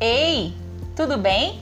Ei, 0.00 0.54
tudo 0.96 1.18
bem? 1.18 1.60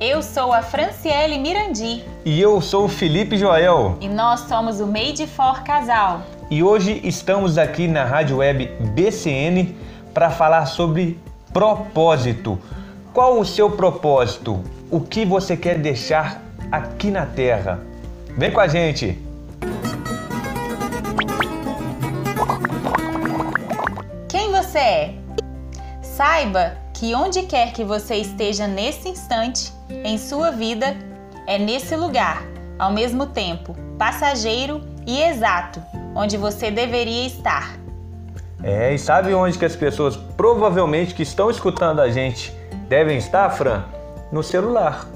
Eu 0.00 0.22
sou 0.22 0.52
a 0.52 0.60
Franciele 0.60 1.38
Mirandi 1.38 2.04
E 2.24 2.38
eu 2.38 2.60
sou 2.60 2.84
o 2.84 2.88
Felipe 2.88 3.38
Joel. 3.38 3.96
e 4.00 4.08
nós 4.08 4.40
somos 4.40 4.80
o 4.80 4.86
Made 4.86 5.26
for 5.26 5.62
Casal. 5.62 6.22
E 6.50 6.62
hoje 6.62 7.00
estamos 7.02 7.56
aqui 7.58 7.88
na 7.88 8.04
Rádio 8.04 8.38
Web 8.38 8.66
BCN 8.94 9.74
para 10.12 10.30
falar 10.30 10.66
sobre 10.66 11.18
propósito. 11.52 12.58
Qual 13.12 13.38
o 13.38 13.44
seu 13.44 13.70
propósito? 13.70 14.62
O 14.90 15.00
que 15.00 15.24
você 15.24 15.56
quer 15.56 15.78
deixar 15.78 16.42
aqui 16.70 17.10
na 17.10 17.24
Terra? 17.24 17.80
Vem 18.36 18.50
com 18.50 18.60
a 18.60 18.68
gente! 18.68 19.18
Quem 24.28 24.50
você 24.52 24.78
é? 24.78 25.14
Saiba 26.02 26.76
que 26.98 27.14
onde 27.14 27.42
quer 27.42 27.72
que 27.72 27.84
você 27.84 28.16
esteja 28.16 28.66
nesse 28.66 29.10
instante 29.10 29.70
em 30.02 30.16
sua 30.16 30.50
vida, 30.50 30.96
é 31.46 31.58
nesse 31.58 31.94
lugar, 31.94 32.42
ao 32.78 32.90
mesmo 32.90 33.26
tempo, 33.26 33.76
passageiro 33.98 34.80
e 35.06 35.22
exato, 35.22 35.82
onde 36.14 36.38
você 36.38 36.70
deveria 36.70 37.26
estar. 37.26 37.76
É, 38.62 38.94
e 38.94 38.98
sabe 38.98 39.34
onde 39.34 39.58
que 39.58 39.64
as 39.66 39.76
pessoas 39.76 40.16
provavelmente 40.16 41.14
que 41.14 41.22
estão 41.22 41.50
escutando 41.50 42.00
a 42.00 42.08
gente 42.08 42.50
devem 42.88 43.18
estar, 43.18 43.50
Fran? 43.50 43.84
No 44.32 44.42
celular. 44.42 45.06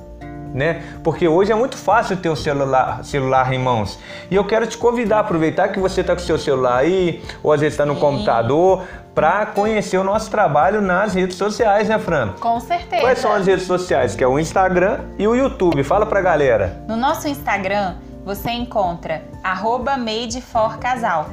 Né? 0.52 0.82
Porque 1.04 1.28
hoje 1.28 1.52
é 1.52 1.54
muito 1.54 1.76
fácil 1.76 2.16
ter 2.16 2.28
um 2.28 2.36
celular, 2.36 3.04
celular 3.04 3.52
em 3.52 3.58
mãos. 3.58 3.98
E 4.30 4.34
eu 4.34 4.44
quero 4.44 4.66
te 4.66 4.76
convidar 4.76 5.18
a 5.18 5.20
aproveitar 5.20 5.68
que 5.68 5.78
você 5.78 6.00
está 6.00 6.14
com 6.14 6.20
o 6.20 6.24
seu 6.24 6.38
celular 6.38 6.78
aí, 6.78 7.22
ou 7.42 7.52
às 7.52 7.60
vezes 7.60 7.74
está 7.74 7.86
no 7.86 7.94
Sim. 7.94 8.00
computador, 8.00 8.84
para 9.14 9.46
conhecer 9.46 9.98
o 9.98 10.04
nosso 10.04 10.30
trabalho 10.30 10.80
nas 10.80 11.14
redes 11.14 11.36
sociais, 11.36 11.88
né, 11.88 11.98
Fran? 11.98 12.32
Com 12.40 12.58
certeza. 12.60 13.02
Quais 13.02 13.18
são 13.18 13.32
as 13.32 13.46
redes 13.46 13.66
sociais? 13.66 14.14
Que 14.14 14.24
é 14.24 14.26
o 14.26 14.38
Instagram 14.38 15.00
e 15.18 15.26
o 15.26 15.34
YouTube. 15.34 15.82
Fala 15.84 16.06
pra 16.06 16.20
galera. 16.20 16.82
No 16.88 16.96
nosso 16.96 17.28
Instagram, 17.28 17.94
você 18.24 18.50
encontra 18.50 19.22
arroba 19.42 19.96
Made 19.96 20.40
for 20.40 20.78
Casal. 20.78 21.26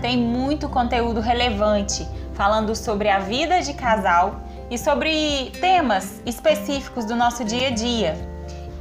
Tem 0.00 0.16
muito 0.16 0.68
conteúdo 0.68 1.20
relevante 1.20 2.06
falando 2.34 2.74
sobre 2.74 3.08
a 3.08 3.18
vida 3.18 3.60
de 3.60 3.74
casal 3.74 4.40
e 4.70 4.78
sobre 4.78 5.52
temas 5.60 6.20
específicos 6.24 7.04
do 7.04 7.14
nosso 7.14 7.44
dia 7.44 7.68
a 7.68 7.70
dia. 7.70 8.31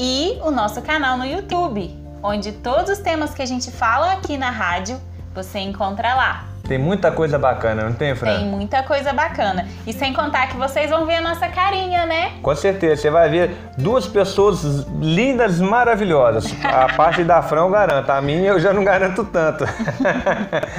E 0.04 0.40
o 0.42 0.50
nosso 0.50 0.82
canal 0.82 1.16
no 1.16 1.24
YouTube, 1.24 1.96
onde 2.24 2.54
todos 2.54 2.90
os 2.90 2.98
temas 2.98 3.36
que 3.36 3.42
a 3.44 3.46
gente 3.46 3.70
fala 3.70 4.14
aqui 4.14 4.36
na 4.36 4.50
rádio, 4.50 5.00
você 5.32 5.60
encontra 5.60 6.16
lá. 6.16 6.46
Tem 6.68 6.80
muita 6.80 7.12
coisa 7.12 7.38
bacana, 7.38 7.84
não 7.84 7.94
tem, 7.94 8.16
Fran? 8.16 8.38
Tem 8.38 8.48
muita 8.48 8.82
coisa 8.82 9.14
bacana. 9.14 9.68
E 9.86 9.94
sem 9.94 10.12
contar 10.12 10.48
que 10.48 10.58
vocês 10.58 10.90
vão 10.90 11.06
ver 11.06 11.18
a 11.18 11.22
nossa 11.22 11.48
carinha, 11.50 12.08
né? 12.08 12.32
Com 12.42 12.56
certeza, 12.56 13.00
você 13.00 13.12
vai 13.12 13.30
ver 13.30 13.56
duas 13.78 14.08
pessoas 14.08 14.64
lindas, 15.00 15.62
maravilhosas. 15.62 16.52
A 16.64 16.92
parte 16.98 17.24
da 17.24 17.44
Fran 17.44 17.66
eu 17.66 17.70
garanto, 17.70 18.10
a 18.10 18.20
minha 18.24 18.50
eu 18.50 18.60
já 18.60 18.74
não 18.74 18.84
garanto 18.84 19.24
tanto. 19.26 19.66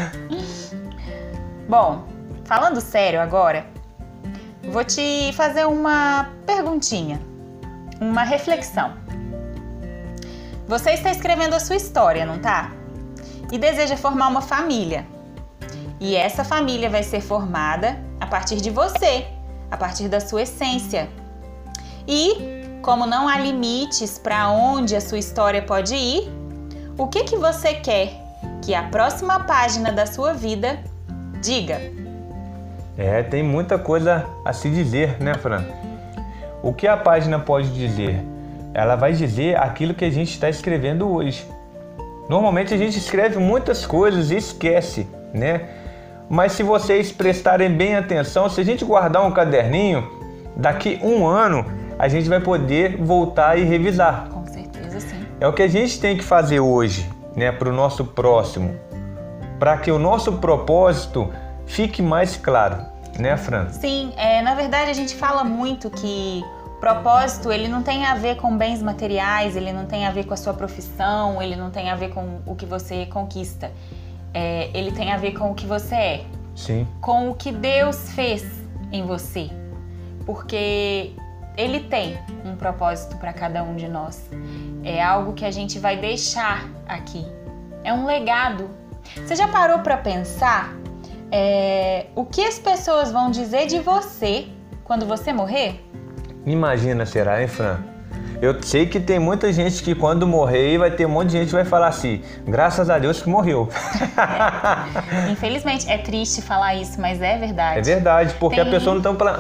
Bom, 1.69 2.03
falando 2.45 2.81
sério 2.81 3.20
agora, 3.20 3.67
vou 4.65 4.83
te 4.83 5.33
fazer 5.34 5.65
uma 5.65 6.27
perguntinha, 6.45 7.20
uma 8.00 8.25
reflexão. 8.25 9.00
Você 10.73 10.92
está 10.92 11.11
escrevendo 11.11 11.53
a 11.53 11.61
sua 11.61 11.77
história, 11.77 12.25
não 12.25 12.39
tá? 12.39 12.73
E 13.53 13.59
deseja 13.59 13.95
formar 13.95 14.28
uma 14.28 14.41
família. 14.41 15.05
E 16.01 16.17
essa 16.17 16.45
família 16.45 16.89
vai 16.89 17.03
ser 17.03 17.20
formada 17.20 17.98
a 18.19 18.27
partir 18.27 18.56
de 18.56 18.70
você, 18.70 19.27
a 19.70 19.77
partir 19.77 20.09
da 20.09 20.19
sua 20.19 20.41
essência. 20.41 21.11
E, 22.09 22.78
como 22.81 23.05
não 23.05 23.28
há 23.28 23.39
limites 23.39 24.19
para 24.19 24.48
onde 24.48 24.97
a 24.97 25.00
sua 25.03 25.19
história 25.19 25.61
pode 25.61 25.94
ir, 25.94 26.32
o 26.97 27.06
que 27.06 27.25
que 27.25 27.37
você 27.37 27.75
quer 27.75 28.15
que 28.62 28.75
a 28.75 28.84
próxima 28.84 29.41
página 29.41 29.93
da 29.93 30.06
sua 30.06 30.32
vida 30.32 30.82
diga? 31.43 31.82
É, 32.97 33.22
tem 33.22 33.43
muita 33.43 33.78
coisa 33.78 34.25
a 34.43 34.55
se 34.55 34.71
dizer, 34.71 35.21
né, 35.21 35.34
Fran? 35.34 35.66
O 36.62 36.72
que 36.72 36.88
a 36.88 36.97
página 36.97 37.38
pode 37.38 37.69
dizer? 37.75 38.31
Ela 38.75 38.97
vai 38.97 39.12
dizer 39.12 39.59
aquilo 39.59 39.94
que 39.94 40.05
a 40.05 40.10
gente 40.10 40.31
está 40.31 40.49
escrevendo 40.49 41.09
hoje. 41.10 41.47
Normalmente 42.28 42.72
a 42.72 42.78
gente 42.78 42.97
escreve 42.99 43.38
muitas 43.38 43.84
coisas 43.84 44.31
e 44.31 44.37
esquece, 44.37 45.06
né? 45.34 45.69
Mas 46.28 46.53
se 46.53 46.62
vocês 46.62 47.12
prestarem 47.12 47.71
bem 47.71 47.94
atenção, 47.94 48.49
se 48.49 48.61
a 48.61 48.65
gente 48.65 48.84
guardar 48.84 49.27
um 49.27 49.31
caderninho, 49.31 50.11
daqui 50.56 50.99
um 51.03 51.27
ano 51.27 51.66
a 51.99 52.09
gente 52.09 52.28
vai 52.28 52.41
poder 52.41 52.97
voltar 52.97 53.59
e 53.59 53.65
revisar. 53.65 54.28
Com 54.31 54.47
certeza, 54.47 55.00
sim. 55.00 55.27
É 55.41 55.47
o 55.47 55.53
que 55.53 55.62
a 55.62 55.69
gente 55.69 56.00
tem 56.00 56.16
que 56.16 56.25
fazer 56.25 56.61
hoje, 56.61 57.09
né, 57.37 57.53
para 57.53 57.69
o 57.69 57.72
nosso 57.72 58.05
próximo, 58.05 58.75
para 59.59 59.77
que 59.77 59.91
o 59.91 59.99
nosso 59.99 60.34
propósito 60.34 61.31
fique 61.66 62.00
mais 62.00 62.37
claro, 62.37 62.78
né, 63.19 63.37
Fran? 63.37 63.69
Sim, 63.69 64.12
é, 64.16 64.41
na 64.41 64.55
verdade 64.55 64.91
a 64.91 64.94
gente 64.94 65.15
fala 65.15 65.44
muito 65.44 65.91
que 65.91 66.43
propósito 66.82 67.53
ele 67.53 67.69
não 67.69 67.81
tem 67.81 68.04
a 68.04 68.16
ver 68.16 68.38
com 68.38 68.56
bens 68.59 68.82
materiais, 68.82 69.54
ele 69.54 69.72
não 69.72 69.87
tem 69.87 70.04
a 70.04 70.10
ver 70.10 70.26
com 70.26 70.34
a 70.34 70.37
sua 70.37 70.53
profissão, 70.53 71.41
ele 71.41 71.54
não 71.54 71.70
tem 71.70 71.88
a 71.88 71.94
ver 71.94 72.09
com 72.09 72.41
o 72.44 72.56
que 72.56 72.66
você 72.66 73.06
conquista. 73.06 73.70
É, 74.34 74.69
ele 74.75 74.91
tem 74.91 75.12
a 75.12 75.16
ver 75.16 75.31
com 75.34 75.53
o 75.53 75.54
que 75.54 75.65
você 75.65 75.94
é, 75.94 76.25
Sim, 76.56 76.84
com 77.00 77.31
o 77.31 77.37
que 77.37 77.53
Deus 77.53 78.10
fez 78.10 78.44
em 78.91 79.06
você. 79.06 79.48
Porque 80.26 81.12
Ele 81.56 81.81
tem 81.81 82.19
um 82.44 82.56
propósito 82.56 83.16
para 83.16 83.32
cada 83.32 83.62
um 83.62 83.76
de 83.76 83.87
nós. 83.87 84.28
É 84.82 85.00
algo 85.00 85.34
que 85.34 85.44
a 85.44 85.53
gente 85.53 85.78
vai 85.78 85.97
deixar 85.97 86.69
aqui. 86.88 87.25
É 87.84 87.93
um 87.93 88.04
legado. 88.06 88.69
Você 89.16 89.37
já 89.37 89.47
parou 89.47 89.81
para 89.81 89.99
pensar 89.99 90.72
é, 91.31 92.06
o 92.16 92.25
que 92.25 92.43
as 92.44 92.59
pessoas 92.59 93.12
vão 93.12 93.31
dizer 93.31 93.66
de 93.66 93.78
você 93.78 94.49
quando 94.82 95.06
você 95.06 95.32
morrer? 95.32 95.91
Imagina, 96.47 97.06
será, 97.06 97.41
hein, 97.41 97.48
Fran? 97.48 97.78
Eu 98.41 98.60
sei 98.60 98.86
que 98.86 98.98
tem 98.98 99.20
muita 99.20 99.53
gente 99.53 99.82
que 99.84 99.94
quando 99.94 100.26
morrer 100.26 100.76
vai 100.76 100.91
ter 100.91 101.06
um 101.06 101.08
monte 101.08 101.28
de 101.28 101.38
gente 101.38 101.47
que 101.47 101.54
vai 101.54 101.64
falar 101.64 101.86
assim, 101.86 102.22
graças 102.44 102.91
a 102.91 102.98
Deus 102.98 103.22
que 103.22 103.28
morreu. 103.28 103.69
Infelizmente, 105.31 105.88
é 105.88 105.97
triste 105.98 106.42
falar 106.42 106.75
isso, 106.75 107.00
mas 107.00 107.22
é 107.22 107.38
verdade. 107.38 107.78
É 107.78 107.82
verdade, 107.82 108.34
porque 108.41 108.58
a 108.58 108.64
Tem- 108.64 108.72
pessoa 108.72 108.94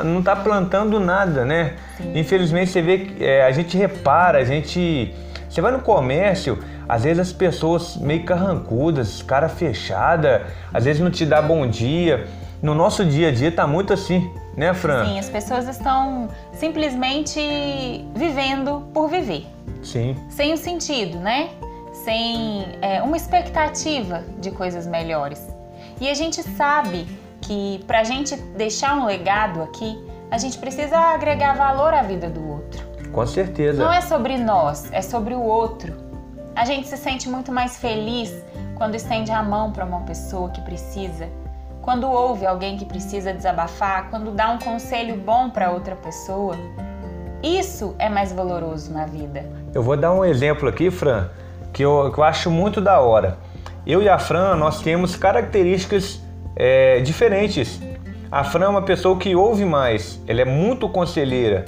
não 0.04 0.20
está 0.20 0.36
tá 0.36 0.40
plantando 0.40 1.00
nada, 1.00 1.44
né? 1.44 1.72
Infelizmente 2.14 2.70
você 2.70 2.80
vê 2.80 2.98
que 2.98 3.24
é, 3.24 3.44
a 3.44 3.50
gente 3.50 3.76
repara, 3.76 4.38
a 4.38 4.44
gente. 4.44 5.12
Você 5.48 5.60
vai 5.60 5.72
no 5.72 5.80
comércio, 5.80 6.58
às 6.88 7.02
vezes 7.02 7.18
as 7.18 7.32
pessoas 7.32 7.96
meio 7.96 8.24
carrancudas, 8.24 9.20
cara 9.20 9.48
fechada, 9.48 10.46
às 10.72 10.84
vezes 10.84 11.02
não 11.02 11.10
te 11.10 11.26
dá 11.26 11.42
bom 11.42 11.66
dia. 11.66 12.26
No 12.62 12.76
nosso 12.76 13.04
dia 13.04 13.28
a 13.28 13.32
dia 13.32 13.50
tá 13.50 13.66
muito 13.66 13.92
assim, 13.92 14.32
né, 14.56 14.72
Fran? 14.72 15.04
Sim, 15.04 15.18
as 15.18 15.28
pessoas 15.28 15.66
estão 15.66 16.28
simplesmente 16.52 17.40
vivendo 18.14 18.88
por 18.94 19.08
viver. 19.08 19.44
Sim. 19.82 20.16
sem 20.30 20.52
o 20.52 20.56
sentido, 20.56 21.18
né? 21.18 21.50
Sem 21.92 22.78
é, 22.80 23.02
uma 23.02 23.16
expectativa 23.16 24.22
de 24.38 24.52
coisas 24.52 24.86
melhores. 24.86 25.44
E 26.00 26.08
a 26.08 26.14
gente 26.14 26.40
sabe 26.40 27.04
que 27.40 27.82
para 27.84 27.98
a 27.98 28.04
gente 28.04 28.36
deixar 28.56 28.96
um 28.96 29.06
legado 29.06 29.60
aqui, 29.60 29.98
a 30.30 30.38
gente 30.38 30.56
precisa 30.58 30.96
agregar 30.96 31.54
valor 31.54 31.92
à 31.92 32.02
vida 32.02 32.30
do 32.30 32.48
outro. 32.48 32.86
Com 33.10 33.26
certeza. 33.26 33.82
Não 33.82 33.92
é 33.92 34.00
sobre 34.00 34.38
nós, 34.38 34.88
é 34.92 35.02
sobre 35.02 35.34
o 35.34 35.42
outro. 35.42 35.94
A 36.54 36.64
gente 36.64 36.86
se 36.86 36.96
sente 36.96 37.28
muito 37.28 37.50
mais 37.50 37.76
feliz 37.76 38.32
quando 38.76 38.94
estende 38.94 39.32
a 39.32 39.42
mão 39.42 39.72
para 39.72 39.84
uma 39.84 40.02
pessoa 40.02 40.48
que 40.50 40.60
precisa, 40.60 41.28
quando 41.82 42.08
ouve 42.08 42.46
alguém 42.46 42.76
que 42.76 42.84
precisa 42.84 43.34
desabafar, 43.34 44.08
quando 44.08 44.30
dá 44.30 44.50
um 44.50 44.58
conselho 44.58 45.16
bom 45.16 45.50
para 45.50 45.72
outra 45.72 45.96
pessoa. 45.96 46.56
Isso 47.42 47.96
é 47.98 48.08
mais 48.08 48.32
valoroso 48.32 48.92
na 48.92 49.04
vida. 49.04 49.44
Eu 49.74 49.82
vou 49.82 49.96
dar 49.96 50.12
um 50.14 50.24
exemplo 50.24 50.68
aqui, 50.68 50.92
Fran, 50.92 51.28
que 51.72 51.82
eu, 51.82 52.12
que 52.14 52.18
eu 52.18 52.24
acho 52.24 52.50
muito 52.50 52.80
da 52.80 53.00
hora. 53.00 53.36
Eu 53.84 54.00
e 54.00 54.08
a 54.08 54.16
Fran, 54.16 54.54
nós 54.54 54.80
temos 54.80 55.16
características 55.16 56.20
é, 56.54 57.00
diferentes. 57.00 57.80
A 58.30 58.44
Fran 58.44 58.66
é 58.66 58.68
uma 58.68 58.82
pessoa 58.82 59.18
que 59.18 59.34
ouve 59.34 59.64
mais, 59.64 60.20
ela 60.28 60.40
é 60.40 60.44
muito 60.44 60.88
conselheira. 60.88 61.64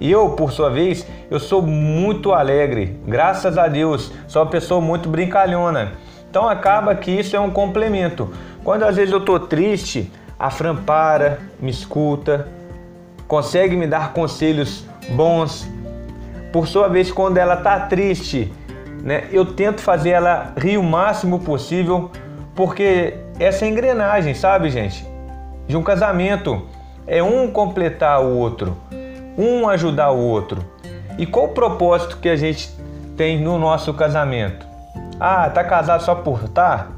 E 0.00 0.10
eu, 0.10 0.30
por 0.30 0.50
sua 0.50 0.70
vez, 0.70 1.06
eu 1.30 1.38
sou 1.38 1.60
muito 1.60 2.32
alegre. 2.32 2.98
Graças 3.06 3.58
a 3.58 3.68
Deus, 3.68 4.12
sou 4.26 4.42
uma 4.42 4.50
pessoa 4.50 4.80
muito 4.80 5.10
brincalhona. 5.10 5.92
Então 6.30 6.48
acaba 6.48 6.94
que 6.94 7.10
isso 7.10 7.34
é 7.34 7.40
um 7.40 7.50
complemento. 7.50 8.32
Quando 8.62 8.84
às 8.84 8.96
vezes 8.96 9.12
eu 9.12 9.20
tô 9.24 9.40
triste, 9.40 10.12
a 10.38 10.50
Fran 10.50 10.76
para, 10.76 11.38
me 11.60 11.70
escuta, 11.70 12.48
consegue 13.26 13.76
me 13.76 13.86
dar 13.86 14.12
conselhos 14.12 14.84
bons. 15.10 15.68
Por 16.52 16.66
sua 16.66 16.88
vez, 16.88 17.10
quando 17.10 17.38
ela 17.38 17.56
tá 17.56 17.80
triste, 17.80 18.52
né, 19.02 19.24
eu 19.32 19.44
tento 19.44 19.80
fazer 19.80 20.10
ela 20.10 20.52
rir 20.56 20.78
o 20.78 20.82
máximo 20.82 21.40
possível, 21.40 22.10
porque 22.54 23.14
essa 23.38 23.64
é 23.64 23.68
engrenagem, 23.68 24.34
sabe, 24.34 24.70
gente? 24.70 25.06
De 25.66 25.76
um 25.76 25.82
casamento 25.82 26.66
é 27.06 27.22
um 27.22 27.50
completar 27.50 28.22
o 28.22 28.36
outro. 28.36 28.76
um 29.36 29.68
ajudar 29.68 30.10
o 30.10 30.18
outro. 30.18 30.64
E 31.16 31.24
qual 31.24 31.46
o 31.46 31.48
propósito 31.50 32.18
que 32.18 32.28
a 32.28 32.34
gente 32.36 32.70
tem 33.16 33.40
no 33.40 33.56
nosso 33.56 33.94
casamento? 33.94 34.67
Ah, 35.20 35.50
tá 35.50 35.64
casado 35.64 36.02
só 36.02 36.14
por 36.14 36.48
tá? 36.48 36.88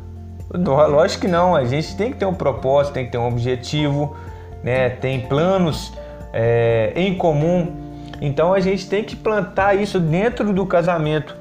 Lógico 0.53 1.23
que 1.23 1.29
não, 1.29 1.55
a 1.55 1.65
gente 1.65 1.97
tem 1.97 2.11
que 2.13 2.19
ter 2.19 2.27
um 2.27 2.35
propósito, 2.35 2.95
tem 2.95 3.07
que 3.07 3.13
ter 3.13 3.19
um 3.19 3.29
objetivo, 3.29 4.17
né? 4.65 4.91
tem 4.91 5.21
planos 5.21 5.93
é, 6.33 6.93
em 6.97 7.15
comum. 7.17 7.73
Então 8.21 8.53
a 8.53 8.61
gente 8.61 8.89
tem 8.89 9.05
que 9.05 9.17
plantar 9.17 9.75
isso 9.75 9.99
dentro 9.99 10.53
do 10.53 10.67
casamento 10.67 11.37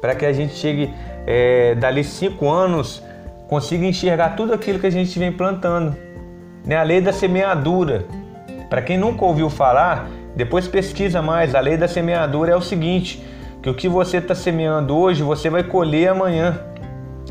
para 0.00 0.14
que 0.14 0.24
a 0.26 0.32
gente 0.32 0.54
chegue 0.54 0.92
é, 1.26 1.74
dali 1.74 2.04
cinco 2.04 2.48
anos 2.48 3.02
consiga 3.48 3.86
enxergar 3.86 4.30
tudo 4.30 4.52
aquilo 4.52 4.78
que 4.78 4.86
a 4.86 4.90
gente 4.90 5.18
vem 5.18 5.32
plantando. 5.32 5.96
Né? 6.64 6.76
A 6.76 6.82
lei 6.82 7.00
da 7.00 7.12
semeadura. 7.12 8.04
Para 8.68 8.82
quem 8.82 8.98
nunca 8.98 9.24
ouviu 9.24 9.48
falar, 9.48 10.08
depois 10.34 10.66
pesquisa 10.66 11.22
mais. 11.22 11.54
A 11.54 11.60
lei 11.60 11.76
da 11.76 11.86
semeadura 11.86 12.52
é 12.52 12.56
o 12.56 12.60
seguinte: 12.60 13.24
que 13.62 13.70
o 13.70 13.74
que 13.74 13.88
você 13.88 14.18
está 14.18 14.34
semeando 14.34 14.96
hoje, 14.96 15.22
você 15.22 15.50
vai 15.50 15.62
colher 15.62 16.08
amanhã. 16.08 16.60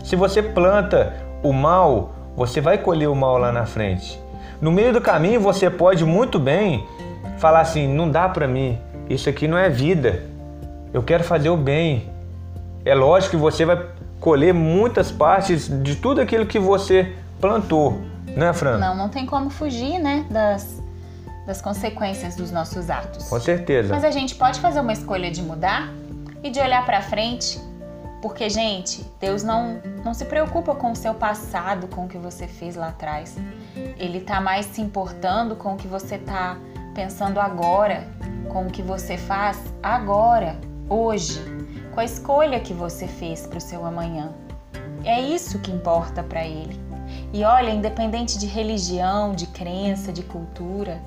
Se 0.04 0.16
você 0.16 0.42
planta 0.42 1.13
o 1.42 1.54
mal, 1.54 2.13
você 2.36 2.60
vai 2.60 2.77
colher 2.77 3.10
o 3.10 3.16
mal 3.16 3.38
lá 3.38 3.51
na 3.51 3.66
frente. 3.66 4.19
No 4.62 4.72
meio 4.72 4.94
do 4.94 5.01
caminho, 5.01 5.39
você 5.39 5.69
pode 5.69 6.04
muito 6.06 6.39
bem 6.39 6.86
falar 7.38 7.62
assim: 7.62 7.88
não 7.88 8.10
dá 8.10 8.27
para 8.27 8.48
mim, 8.48 8.77
isso 9.10 9.30
aqui 9.30 9.48
não 9.48 9.57
é 9.57 9.69
vida. 9.69 10.24
Eu 10.94 11.04
quero 11.04 11.24
fazer 11.24 11.50
o 11.50 11.57
bem. 11.57 12.10
É 12.83 12.94
lógico 12.94 13.31
que 13.31 13.42
você 13.42 13.66
vai 13.66 13.86
colher 14.19 14.54
muitas 14.54 15.12
partes 15.12 15.68
de 15.83 15.95
tudo 15.95 16.22
aquilo 16.22 16.45
que 16.45 16.60
você 16.60 17.13
plantou, 17.39 18.00
né, 18.36 18.54
Fran? 18.54 18.77
Não, 18.77 18.95
não 18.95 19.10
tem 19.10 19.25
como 19.25 19.50
fugir, 19.50 20.00
né, 20.00 20.25
das, 20.30 20.81
das 21.45 21.62
consequências 21.62 22.36
dos 22.36 22.51
nossos 22.51 22.89
atos. 22.89 23.27
Com 23.27 23.39
certeza. 23.39 23.94
Mas 23.94 24.04
a 24.04 24.12
gente 24.12 24.36
pode 24.36 24.60
fazer 24.60 24.80
uma 24.80 24.94
escolha 24.94 25.30
de 25.30 25.42
mudar 25.42 25.92
e 26.46 26.52
de 26.52 26.60
olhar 26.60 26.86
para 26.86 27.02
frente, 27.02 27.60
porque 28.22 28.48
gente, 28.52 29.04
Deus 29.20 29.42
não 29.42 29.82
não 30.04 30.14
se 30.14 30.26
preocupa 30.26 30.76
com 30.76 30.92
o 30.92 30.96
seu 30.96 31.16
passado, 31.16 31.88
com 31.88 32.06
o 32.06 32.08
que 32.08 32.20
você 32.20 32.48
fez 32.48 32.76
lá 32.76 32.90
atrás. 32.90 33.36
Ele 33.98 34.22
tá 34.22 34.40
mais 34.40 34.68
se 34.68 34.80
importando 34.80 35.56
com 35.56 35.74
o 35.74 35.76
que 35.76 35.88
você 35.88 36.20
tá 36.20 36.56
pensando 36.94 37.40
agora, 37.40 38.08
com 38.48 38.68
o 38.68 38.70
que 38.70 38.84
você 38.84 39.18
faz 39.18 39.60
agora, 39.82 40.56
hoje, 40.88 41.42
com 41.96 42.00
a 42.00 42.06
escolha 42.06 42.60
que 42.60 42.76
você 42.76 43.08
fez 43.08 43.48
para 43.48 43.58
o 43.58 43.62
seu 43.62 43.84
amanhã. 43.84 44.32
É 45.04 45.20
isso 45.20 45.58
que 45.58 45.72
importa 45.72 46.22
para 46.22 46.46
ele. 46.46 46.80
E 47.34 47.44
olha, 47.44 47.72
independente 47.72 48.38
de 48.38 48.46
religião, 48.46 49.34
de 49.34 49.48
crença, 49.48 50.14
de 50.14 50.22
cultura, 50.22 51.02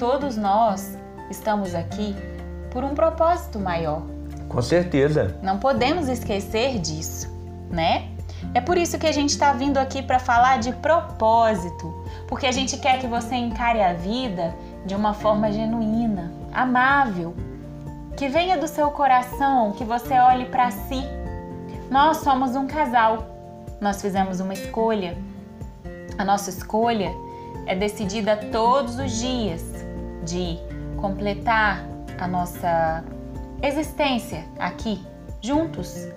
todos 0.00 0.36
nós 0.36 0.98
estamos 1.30 1.72
aqui 1.72 2.16
por 2.72 2.82
um 2.82 2.96
propósito 2.96 3.60
maior. 3.60 4.15
Com 4.48 4.62
certeza. 4.62 5.36
Não 5.42 5.58
podemos 5.58 6.08
esquecer 6.08 6.78
disso, 6.78 7.28
né? 7.70 8.08
É 8.54 8.60
por 8.60 8.78
isso 8.78 8.98
que 8.98 9.06
a 9.06 9.12
gente 9.12 9.30
está 9.30 9.52
vindo 9.52 9.78
aqui 9.78 10.02
para 10.02 10.18
falar 10.18 10.58
de 10.58 10.72
propósito, 10.72 11.92
porque 12.28 12.46
a 12.46 12.52
gente 12.52 12.76
quer 12.78 12.98
que 12.98 13.06
você 13.06 13.34
encare 13.34 13.82
a 13.82 13.92
vida 13.92 14.54
de 14.84 14.94
uma 14.94 15.12
forma 15.12 15.50
genuína, 15.50 16.32
amável, 16.52 17.34
que 18.16 18.28
venha 18.28 18.56
do 18.56 18.66
seu 18.66 18.90
coração, 18.90 19.72
que 19.72 19.84
você 19.84 20.14
olhe 20.14 20.46
para 20.46 20.70
si. 20.70 21.02
Nós 21.90 22.18
somos 22.18 22.56
um 22.56 22.66
casal, 22.66 23.26
nós 23.80 24.00
fizemos 24.00 24.40
uma 24.40 24.54
escolha. 24.54 25.16
A 26.16 26.24
nossa 26.24 26.48
escolha 26.48 27.12
é 27.66 27.74
decidida 27.74 28.36
todos 28.50 28.98
os 28.98 29.12
dias 29.18 29.62
de 30.24 30.58
completar 30.96 31.84
a 32.18 32.26
nossa 32.26 33.04
existência 33.62 34.44
aqui, 34.58 35.04
juntos. 35.40 36.08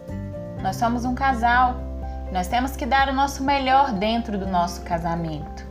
Nós 0.61 0.75
somos 0.75 1.05
um 1.05 1.15
casal, 1.15 1.75
nós 2.31 2.47
temos 2.47 2.75
que 2.75 2.85
dar 2.85 3.09
o 3.09 3.13
nosso 3.13 3.43
melhor 3.43 3.93
dentro 3.93 4.37
do 4.37 4.45
nosso 4.45 4.81
casamento. 4.81 5.67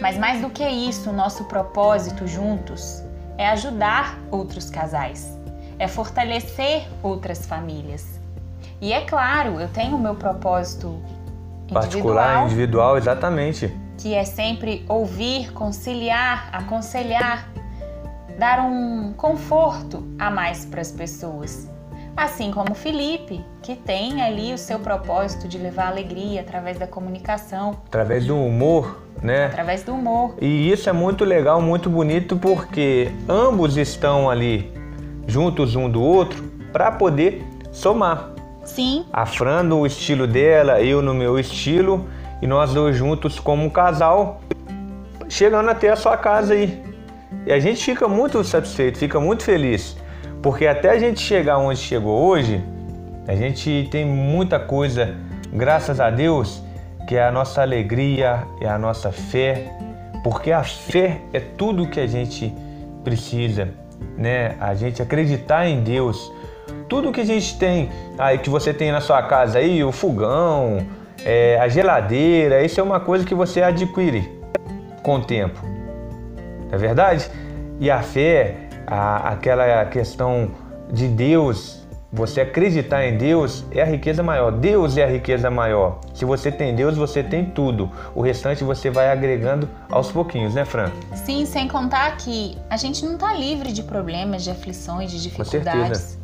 Mas 0.00 0.18
mais 0.18 0.40
do 0.40 0.50
que 0.50 0.66
isso, 0.66 1.10
o 1.10 1.12
nosso 1.12 1.44
propósito 1.44 2.26
juntos 2.26 3.02
é 3.38 3.48
ajudar 3.48 4.18
outros 4.30 4.70
casais, 4.70 5.36
é 5.78 5.88
fortalecer 5.88 6.86
outras 7.02 7.46
famílias. 7.46 8.20
E 8.80 8.92
é 8.92 9.02
claro, 9.02 9.60
eu 9.60 9.68
tenho 9.68 9.96
o 9.96 9.98
meu 9.98 10.14
propósito 10.14 11.00
particular, 11.72 12.44
individual, 12.44 12.44
individual, 12.44 12.98
exatamente, 12.98 13.74
que 13.98 14.14
é 14.14 14.24
sempre 14.24 14.84
ouvir, 14.88 15.52
conciliar, 15.52 16.48
aconselhar, 16.52 17.48
dar 18.38 18.60
um 18.60 19.12
conforto 19.14 20.06
a 20.18 20.30
mais 20.30 20.64
para 20.64 20.80
as 20.80 20.92
pessoas. 20.92 21.70
Assim 22.16 22.50
como 22.50 22.74
Felipe, 22.74 23.44
que 23.62 23.76
tem 23.76 24.22
ali 24.22 24.54
o 24.54 24.58
seu 24.58 24.78
propósito 24.78 25.46
de 25.46 25.58
levar 25.58 25.88
alegria 25.88 26.40
através 26.40 26.78
da 26.78 26.86
comunicação. 26.86 27.76
Através 27.86 28.24
do 28.24 28.36
humor, 28.36 29.02
né? 29.22 29.46
Através 29.46 29.82
do 29.82 29.92
humor. 29.92 30.34
E 30.40 30.70
isso 30.70 30.88
é 30.88 30.92
muito 30.94 31.26
legal, 31.26 31.60
muito 31.60 31.90
bonito, 31.90 32.36
porque 32.38 33.12
ambos 33.28 33.76
estão 33.76 34.30
ali 34.30 34.72
juntos 35.26 35.76
um 35.76 35.90
do 35.90 36.02
outro 36.02 36.42
para 36.72 36.90
poder 36.90 37.44
somar. 37.70 38.30
Sim. 38.64 39.04
A 39.12 39.26
Fran 39.26 39.62
no 39.62 39.86
estilo 39.86 40.26
dela, 40.26 40.80
eu 40.80 41.02
no 41.02 41.12
meu 41.12 41.38
estilo, 41.38 42.08
e 42.40 42.46
nós 42.46 42.72
dois 42.72 42.96
juntos 42.96 43.38
como 43.38 43.62
um 43.62 43.70
casal, 43.70 44.40
chegando 45.28 45.68
até 45.68 45.90
a 45.90 45.96
sua 45.96 46.16
casa 46.16 46.54
aí. 46.54 46.85
E 47.46 47.52
a 47.52 47.60
gente 47.60 47.84
fica 47.84 48.08
muito 48.08 48.42
satisfeito, 48.42 48.98
fica 48.98 49.20
muito 49.20 49.44
feliz. 49.44 49.96
Porque 50.42 50.66
até 50.66 50.90
a 50.90 50.98
gente 50.98 51.20
chegar 51.20 51.58
onde 51.58 51.78
chegou 51.78 52.26
hoje, 52.26 52.62
a 53.28 53.36
gente 53.36 53.88
tem 53.90 54.04
muita 54.04 54.58
coisa, 54.58 55.14
graças 55.52 56.00
a 56.00 56.10
Deus, 56.10 56.60
que 57.06 57.14
é 57.14 57.24
a 57.24 57.30
nossa 57.30 57.62
alegria, 57.62 58.42
é 58.60 58.68
a 58.68 58.76
nossa 58.76 59.12
fé, 59.12 59.72
porque 60.24 60.50
a 60.50 60.64
fé 60.64 61.20
é 61.32 61.38
tudo 61.38 61.86
que 61.86 62.00
a 62.00 62.06
gente 62.06 62.52
precisa, 63.04 63.68
né? 64.18 64.56
A 64.60 64.74
gente 64.74 65.00
acreditar 65.00 65.68
em 65.68 65.82
Deus. 65.82 66.32
Tudo 66.88 67.12
que 67.12 67.20
a 67.20 67.24
gente 67.24 67.56
tem, 67.58 67.90
aí 68.18 68.38
que 68.38 68.50
você 68.50 68.74
tem 68.74 68.90
na 68.90 69.00
sua 69.00 69.22
casa 69.22 69.58
aí, 69.58 69.84
o 69.84 69.92
fogão, 69.92 70.84
é, 71.24 71.58
a 71.60 71.68
geladeira, 71.68 72.64
isso 72.64 72.80
é 72.80 72.82
uma 72.82 72.98
coisa 72.98 73.24
que 73.24 73.34
você 73.34 73.62
adquire 73.62 74.28
com 75.02 75.16
o 75.16 75.24
tempo. 75.24 75.60
Não 76.68 76.74
é 76.74 76.78
verdade? 76.78 77.28
E 77.78 77.90
a 77.90 78.02
fé 78.02 78.66
a, 78.86 79.30
aquela 79.30 79.84
questão 79.86 80.50
de 80.90 81.08
Deus, 81.08 81.86
você 82.12 82.40
acreditar 82.40 83.04
em 83.04 83.18
Deus 83.18 83.64
é 83.70 83.82
a 83.82 83.84
riqueza 83.84 84.22
maior. 84.22 84.52
Deus 84.52 84.96
é 84.96 85.04
a 85.04 85.08
riqueza 85.08 85.50
maior. 85.50 86.00
Se 86.14 86.24
você 86.24 86.50
tem 86.50 86.74
Deus, 86.74 86.96
você 86.96 87.22
tem 87.22 87.44
tudo. 87.44 87.90
O 88.14 88.22
restante 88.22 88.62
você 88.62 88.90
vai 88.90 89.10
agregando 89.10 89.68
aos 89.90 90.10
pouquinhos, 90.10 90.54
né, 90.54 90.64
Fran? 90.64 90.90
Sim, 91.14 91.44
sem 91.44 91.68
contar 91.68 92.16
que 92.16 92.56
a 92.70 92.76
gente 92.76 93.04
não 93.04 93.14
está 93.14 93.34
livre 93.34 93.72
de 93.72 93.82
problemas, 93.82 94.44
de 94.44 94.50
aflições, 94.50 95.10
de 95.10 95.22
dificuldades. 95.22 96.18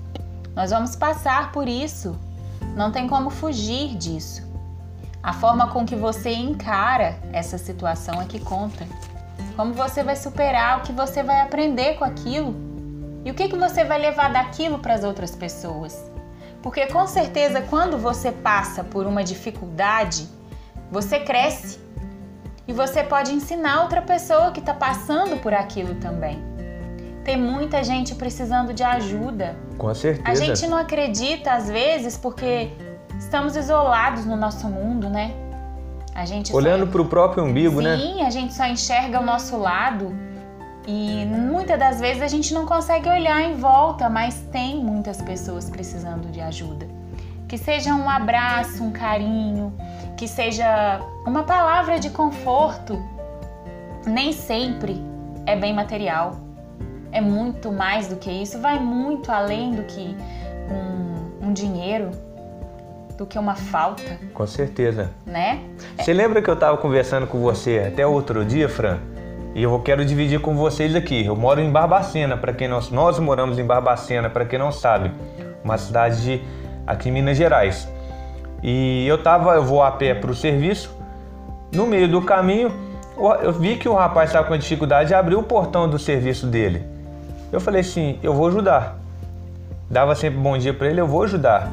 Nós 0.55 0.71
vamos 0.71 0.95
passar 0.97 1.51
por 1.53 1.69
isso. 1.69 2.17
Não 2.77 2.91
tem 2.91 3.09
como 3.09 3.29
fugir 3.29 3.97
disso. 3.97 4.51
A 5.23 5.33
forma 5.33 5.69
com 5.69 5.85
que 5.85 5.95
você 5.95 6.31
encara 6.31 7.17
essa 7.33 7.59
situação 7.59 8.21
é 8.21 8.25
que 8.25 8.41
conta 8.41 8.87
como 9.57 9.73
você 9.73 10.03
vai 10.03 10.17
superar, 10.17 10.79
o 10.79 10.83
que 10.83 10.93
você 10.93 11.23
vai 11.23 11.41
aprender 11.41 11.95
com 11.95 12.05
aquilo 12.05 12.55
e 13.25 13.31
o 13.31 13.35
que, 13.35 13.49
que 13.49 13.57
você 13.57 13.85
vai 13.85 13.99
levar 13.99 14.33
daquilo 14.33 14.79
para 14.79 14.95
as 14.95 15.05
outras 15.05 15.35
pessoas. 15.35 16.11
Porque 16.63 16.87
com 16.87 17.07
certeza, 17.07 17.61
quando 17.63 17.99
você 17.99 18.31
passa 18.31 18.85
por 18.85 19.07
uma 19.07 19.25
dificuldade, 19.25 20.29
você 20.91 21.21
cresce 21.21 21.81
e 22.67 22.73
você 22.73 23.03
pode 23.03 23.33
ensinar 23.33 23.83
outra 23.83 24.03
pessoa 24.03 24.53
que 24.53 24.61
está 24.61 24.73
passando 24.73 25.41
por 25.41 25.53
aquilo 25.53 25.97
também. 25.97 26.43
Tem 27.25 27.37
muita 27.37 27.85
gente 27.85 28.15
precisando 28.15 28.73
de 28.73 28.83
ajuda. 28.83 29.57
Com 29.79 29.95
certeza. 29.95 30.29
A 30.31 30.35
gente 30.35 30.67
não 30.67 30.77
acredita 30.77 31.53
às 31.53 31.69
vezes 31.69 32.17
porque 32.17 32.73
estamos 33.19 33.57
isolados 33.57 34.25
no 34.25 34.37
nosso 34.37 34.69
mundo, 34.69 35.09
né? 35.09 35.33
A 36.15 36.25
gente 36.27 36.55
Olhando 36.55 36.87
para 36.87 37.01
o 37.01 37.07
próprio 37.07 37.45
umbigo, 37.45 37.79
Sim, 37.79 37.83
né? 37.83 37.97
Sim, 37.97 38.23
a 38.23 38.31
gente 38.31 38.53
só 38.53 38.67
enxerga 38.67 39.21
o 39.21 39.25
nosso 39.25 39.57
lado 39.57 40.15
e 40.87 41.25
muitas 41.27 41.79
das 41.79 42.01
vezes 42.01 42.23
a 42.23 42.29
gente 42.29 42.53
não 42.53 42.67
consegue 42.67 43.09
olhar 43.09 43.41
em 43.41 43.55
volta, 43.55 44.09
mas 44.09 44.41
tem 44.53 44.83
muitas 44.83 45.23
pessoas 45.23 45.71
precisando 45.71 46.31
de 46.31 46.41
ajuda. 46.41 46.87
Que 47.49 47.57
seja 47.57 47.95
um 47.95 48.09
abraço, 48.09 48.83
um 48.83 48.91
carinho, 48.91 49.73
que 50.17 50.27
seja 50.27 51.01
uma 51.27 51.45
palavra 51.45 51.99
de 51.99 52.11
conforto. 52.11 53.01
Nem 54.07 54.33
sempre 54.33 55.01
é 55.47 55.55
bem 55.55 55.73
material. 55.73 56.37
É 57.13 57.21
muito 57.21 57.71
mais 57.71 58.09
do 58.09 58.17
que 58.17 58.31
isso, 58.31 58.59
vai 58.59 58.79
muito 58.79 59.31
além 59.31 59.73
do 59.73 59.83
que 59.85 60.17
um, 60.71 61.49
um 61.49 61.53
dinheiro 61.53 62.11
do 63.23 63.27
que 63.27 63.39
uma 63.39 63.55
falta. 63.55 64.19
Com 64.35 64.47
certeza. 64.47 65.11
Né? 65.25 65.61
Você 65.97 66.11
é. 66.11 66.15
lembra 66.15 66.43
que 66.43 66.51
eu 66.51 66.55
estava 66.55 66.77
conversando 66.77 67.27
com 67.27 67.41
você 67.41 67.85
até 67.93 68.07
outro 68.07 68.45
dia, 68.45 68.69
Fran? 68.69 68.99
E 69.55 69.63
eu 69.63 69.79
quero 69.81 70.05
dividir 70.05 70.41
com 70.41 70.57
vocês 70.57 70.95
aqui. 70.95 71.25
Eu 71.25 71.37
moro 71.37 71.61
em 71.61 71.71
Barbacena, 71.71 72.37
para 72.37 72.53
quem 72.53 72.67
nós, 72.67 72.91
nós 72.91 73.19
moramos 73.19 73.59
em 73.59 73.65
Barbacena, 73.65 74.29
para 74.29 74.45
quem 74.45 74.59
não 74.59 74.73
sabe, 74.73 75.13
uma 75.63 75.79
cidade 75.79 76.23
de, 76.23 76.43
aqui 76.87 77.11
em 77.11 77.13
Minas 77.13 77.37
Gerais. 77.37 77.89
E 78.63 79.07
eu 79.07 79.23
tava, 79.23 79.55
eu 79.55 79.63
vou 79.63 79.83
a 79.83 79.91
pé 79.93 80.15
para 80.15 80.31
o 80.31 80.35
serviço. 80.35 80.97
No 81.73 81.87
meio 81.87 82.09
do 82.09 82.23
caminho, 82.23 82.73
eu 83.43 83.53
vi 83.53 83.77
que 83.77 83.89
o 83.89 83.95
rapaz 83.95 84.31
estava 84.31 84.49
com 84.49 84.57
dificuldade 84.57 85.09
de 85.09 85.15
abrir 85.15 85.37
o 85.37 85.43
portão 85.43 85.89
do 85.89 85.99
serviço 85.99 86.47
dele. 86.47 86.85
Eu 87.53 87.61
falei 87.61 87.83
assim, 87.83 88.19
eu 88.23 88.35
vou 88.35 88.49
ajudar. 88.49 88.99
Dava 89.89 90.15
sempre 90.15 90.41
bom 90.41 90.57
dia 90.57 90.73
para 90.73 90.89
ele, 90.89 91.01
eu 91.01 91.07
vou 91.07 91.23
ajudar. 91.23 91.71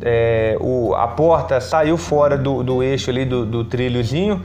É, 0.00 0.56
o, 0.60 0.94
a 0.94 1.08
porta 1.08 1.60
saiu 1.60 1.96
fora 1.96 2.36
do, 2.36 2.62
do 2.62 2.82
eixo 2.82 3.10
ali 3.10 3.24
do, 3.24 3.44
do 3.44 3.64
trilhozinho 3.64 4.44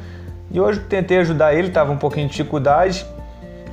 e 0.52 0.60
hoje 0.60 0.80
tentei 0.82 1.20
ajudar 1.20 1.54
ele, 1.54 1.68
estava 1.68 1.92
um 1.92 1.98
pouquinho 1.98 2.28
de 2.28 2.32
dificuldade. 2.32 3.06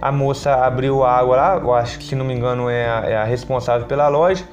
A 0.00 0.10
moça 0.10 0.54
abriu 0.54 1.04
a 1.04 1.12
água 1.12 1.36
lá, 1.36 1.56
eu 1.56 1.74
acho 1.74 1.98
que 1.98 2.04
se 2.04 2.14
não 2.14 2.24
me 2.24 2.34
engano 2.34 2.70
é 2.70 2.88
a, 2.88 3.10
é 3.10 3.16
a 3.16 3.24
responsável 3.24 3.86
pela 3.86 4.08
loja, 4.08 4.44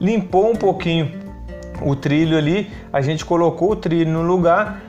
limpou 0.00 0.50
um 0.50 0.56
pouquinho 0.56 1.12
o 1.82 1.94
trilho 1.94 2.38
ali, 2.38 2.70
a 2.92 3.00
gente 3.00 3.24
colocou 3.24 3.72
o 3.72 3.76
trilho 3.76 4.10
no 4.10 4.22
lugar 4.22 4.80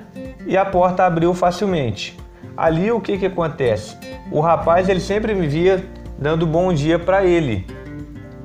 e 0.46 0.56
a 0.56 0.66
porta 0.66 1.06
abriu 1.06 1.34
facilmente. 1.34 2.18
Ali 2.56 2.92
o 2.92 3.02
que 3.02 3.18
que 3.18 3.26
acontece? 3.26 3.98
O 4.32 4.40
rapaz 4.40 4.88
ele 4.88 5.02
sempre 5.02 5.34
me 5.34 5.48
via 5.48 5.84
dando 6.18 6.48
bom 6.48 6.72
dia 6.74 6.98
para 6.98 7.26
ele, 7.26 7.68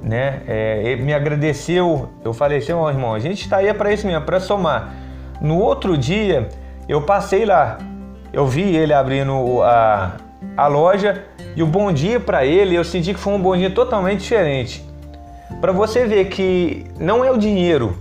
né? 0.03 0.43
É, 0.47 0.83
ele 0.85 1.03
me 1.03 1.13
agradeceu, 1.13 2.09
eu 2.25 2.33
falei 2.33 2.59
assim, 2.59 2.73
oh, 2.73 2.89
irmão, 2.89 3.15
a 3.15 3.19
gente 3.19 3.43
está 3.43 3.59
aí 3.59 3.73
para 3.75 3.93
isso 3.93 4.07
mesmo, 4.07 4.25
para 4.25 4.41
somar. 4.41 4.95
No 5.41 5.59
outro 5.59 5.97
dia 5.97 6.49
eu 6.89 7.03
passei 7.03 7.45
lá, 7.45 7.79
eu 8.33 8.47
vi 8.47 8.77
ele 8.77 8.93
abrindo 8.93 9.63
a, 9.63 10.13
a 10.57 10.67
loja 10.67 11.25
e 11.55 11.63
o 11.63 11.67
bom 11.67 11.93
dia 11.93 12.19
para 12.21 12.45
ele, 12.45 12.75
eu 12.75 12.85
senti 12.85 13.13
que 13.15 13.21
foi 13.21 13.33
um 13.33 13.41
bom 13.41 13.57
dia 13.57 13.71
totalmente 13.71 14.21
diferente. 14.21 14.85
Para 15.61 15.73
você 15.73 16.07
ver 16.07 16.27
que 16.27 16.87
não 16.99 17.25
é 17.25 17.31
o 17.31 17.37
dinheiro, 17.37 17.97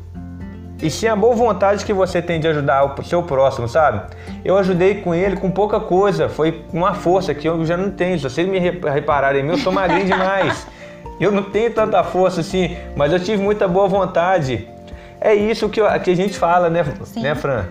e 0.82 0.90
sim 0.90 1.08
a 1.08 1.16
boa 1.16 1.36
vontade 1.36 1.84
que 1.84 1.92
você 1.92 2.22
tem 2.22 2.40
de 2.40 2.48
ajudar 2.48 2.86
o 2.86 3.04
seu 3.04 3.22
próximo, 3.22 3.68
sabe? 3.68 4.02
Eu 4.46 4.58
ajudei 4.58 4.96
com 4.96 5.14
ele 5.14 5.36
com 5.36 5.52
pouca 5.52 5.80
coisa, 5.80 6.30
foi 6.30 6.64
uma 6.72 6.94
força 6.94 7.34
que 7.34 7.48
eu 7.48 7.66
já 7.66 7.76
não 7.76 7.92
tenho. 7.92 8.18
Se 8.18 8.24
vocês 8.24 8.48
me 8.48 8.60
repararem, 8.60 9.46
eu 9.46 9.58
sou 9.58 9.74
magrinho 9.74 10.06
demais. 10.08 10.66
Eu 11.20 11.32
não 11.32 11.44
tenho 11.44 11.74
tanta 11.74 12.04
força 12.04 12.42
assim, 12.42 12.78
mas 12.96 13.12
eu 13.12 13.20
tive 13.20 13.42
muita 13.42 13.68
boa 13.68 13.88
vontade. 13.88 14.68
É 15.20 15.34
isso 15.34 15.68
que, 15.68 15.82
eu, 15.82 16.00
que 16.00 16.12
a 16.12 16.16
gente 16.16 16.38
fala, 16.38 16.70
né, 16.70 16.86
né, 17.18 17.36
Fran? 17.36 17.66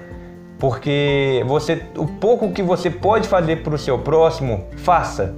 Porque 0.58 1.42
você, 1.46 1.82
o 1.96 2.06
pouco 2.06 2.50
que 2.50 2.62
você 2.62 2.90
pode 2.90 3.26
fazer 3.26 3.62
para 3.62 3.74
o 3.74 3.78
seu 3.78 3.98
próximo, 3.98 4.66
faça. 4.78 5.34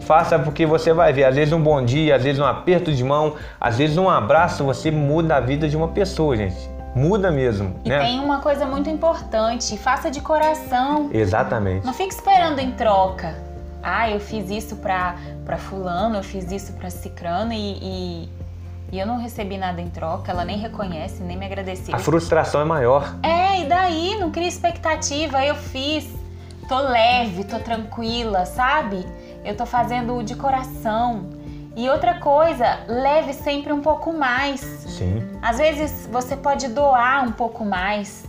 Faça 0.00 0.38
porque 0.38 0.64
você 0.64 0.92
vai 0.92 1.12
ver, 1.12 1.24
às 1.24 1.34
vezes 1.34 1.52
um 1.52 1.60
bom 1.60 1.84
dia, 1.84 2.14
às 2.16 2.22
vezes 2.22 2.40
um 2.40 2.44
aperto 2.44 2.92
de 2.92 3.02
mão, 3.02 3.34
às 3.60 3.76
vezes 3.76 3.98
um 3.98 4.08
abraço, 4.08 4.64
você 4.64 4.90
muda 4.90 5.36
a 5.36 5.40
vida 5.40 5.68
de 5.68 5.76
uma 5.76 5.88
pessoa, 5.88 6.36
gente. 6.36 6.56
Muda 6.94 7.30
mesmo. 7.30 7.76
E 7.84 7.88
né? 7.88 7.98
tem 7.98 8.18
uma 8.20 8.40
coisa 8.40 8.66
muito 8.66 8.88
importante, 8.88 9.76
faça 9.76 10.10
de 10.10 10.20
coração. 10.20 11.10
Exatamente. 11.12 11.84
Não 11.84 11.92
fique 11.92 12.14
esperando 12.14 12.58
em 12.58 12.72
troca. 12.72 13.34
Ah, 13.82 14.10
eu 14.10 14.20
fiz 14.20 14.50
isso 14.50 14.76
para 14.76 15.16
fulano, 15.58 16.16
eu 16.16 16.22
fiz 16.22 16.50
isso 16.50 16.72
para 16.74 16.90
cicrano 16.90 17.52
e, 17.52 17.78
e 17.80 18.28
e 18.90 18.98
eu 18.98 19.06
não 19.06 19.18
recebi 19.18 19.58
nada 19.58 19.82
em 19.82 19.90
troca, 19.90 20.32
ela 20.32 20.46
nem 20.46 20.56
reconhece, 20.56 21.22
nem 21.22 21.36
me 21.36 21.44
agradeceu. 21.44 21.94
A 21.94 21.98
frustração 21.98 22.62
é 22.62 22.64
maior. 22.64 23.16
É, 23.22 23.60
e 23.60 23.66
daí? 23.66 24.16
Não 24.18 24.30
cria 24.30 24.48
expectativa, 24.48 25.44
eu 25.44 25.54
fiz, 25.54 26.08
tô 26.66 26.78
leve, 26.78 27.44
tô 27.44 27.58
tranquila, 27.58 28.46
sabe? 28.46 29.04
Eu 29.44 29.54
tô 29.54 29.66
fazendo 29.66 30.22
de 30.22 30.34
coração. 30.34 31.28
E 31.76 31.88
outra 31.90 32.14
coisa, 32.14 32.80
leve 32.88 33.34
sempre 33.34 33.74
um 33.74 33.82
pouco 33.82 34.10
mais. 34.12 34.60
Sim. 34.60 35.22
Às 35.42 35.58
vezes 35.58 36.08
você 36.10 36.34
pode 36.34 36.68
doar 36.68 37.24
um 37.24 37.32
pouco 37.32 37.66
mais. 37.66 38.24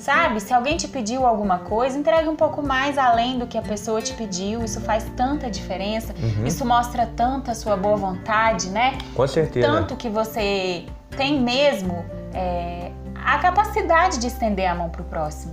Sabe? 0.00 0.40
Se 0.40 0.54
alguém 0.54 0.78
te 0.78 0.88
pediu 0.88 1.26
alguma 1.26 1.58
coisa, 1.58 1.98
entregue 1.98 2.26
um 2.26 2.34
pouco 2.34 2.62
mais 2.62 2.96
além 2.96 3.38
do 3.38 3.46
que 3.46 3.58
a 3.58 3.62
pessoa 3.62 4.00
te 4.00 4.14
pediu. 4.14 4.64
Isso 4.64 4.80
faz 4.80 5.04
tanta 5.14 5.50
diferença. 5.50 6.14
Uhum. 6.18 6.46
Isso 6.46 6.64
mostra 6.64 7.04
tanta 7.04 7.54
sua 7.54 7.76
boa 7.76 7.96
vontade, 7.96 8.70
né? 8.70 8.96
Com 9.14 9.26
certeza. 9.26 9.66
Tanto 9.66 9.96
que 9.96 10.08
você 10.08 10.86
tem 11.18 11.38
mesmo 11.38 12.02
é, 12.32 12.90
a 13.14 13.36
capacidade 13.38 14.18
de 14.18 14.26
estender 14.26 14.66
a 14.70 14.74
mão 14.74 14.88
para 14.88 15.02
o 15.02 15.04
próximo, 15.04 15.52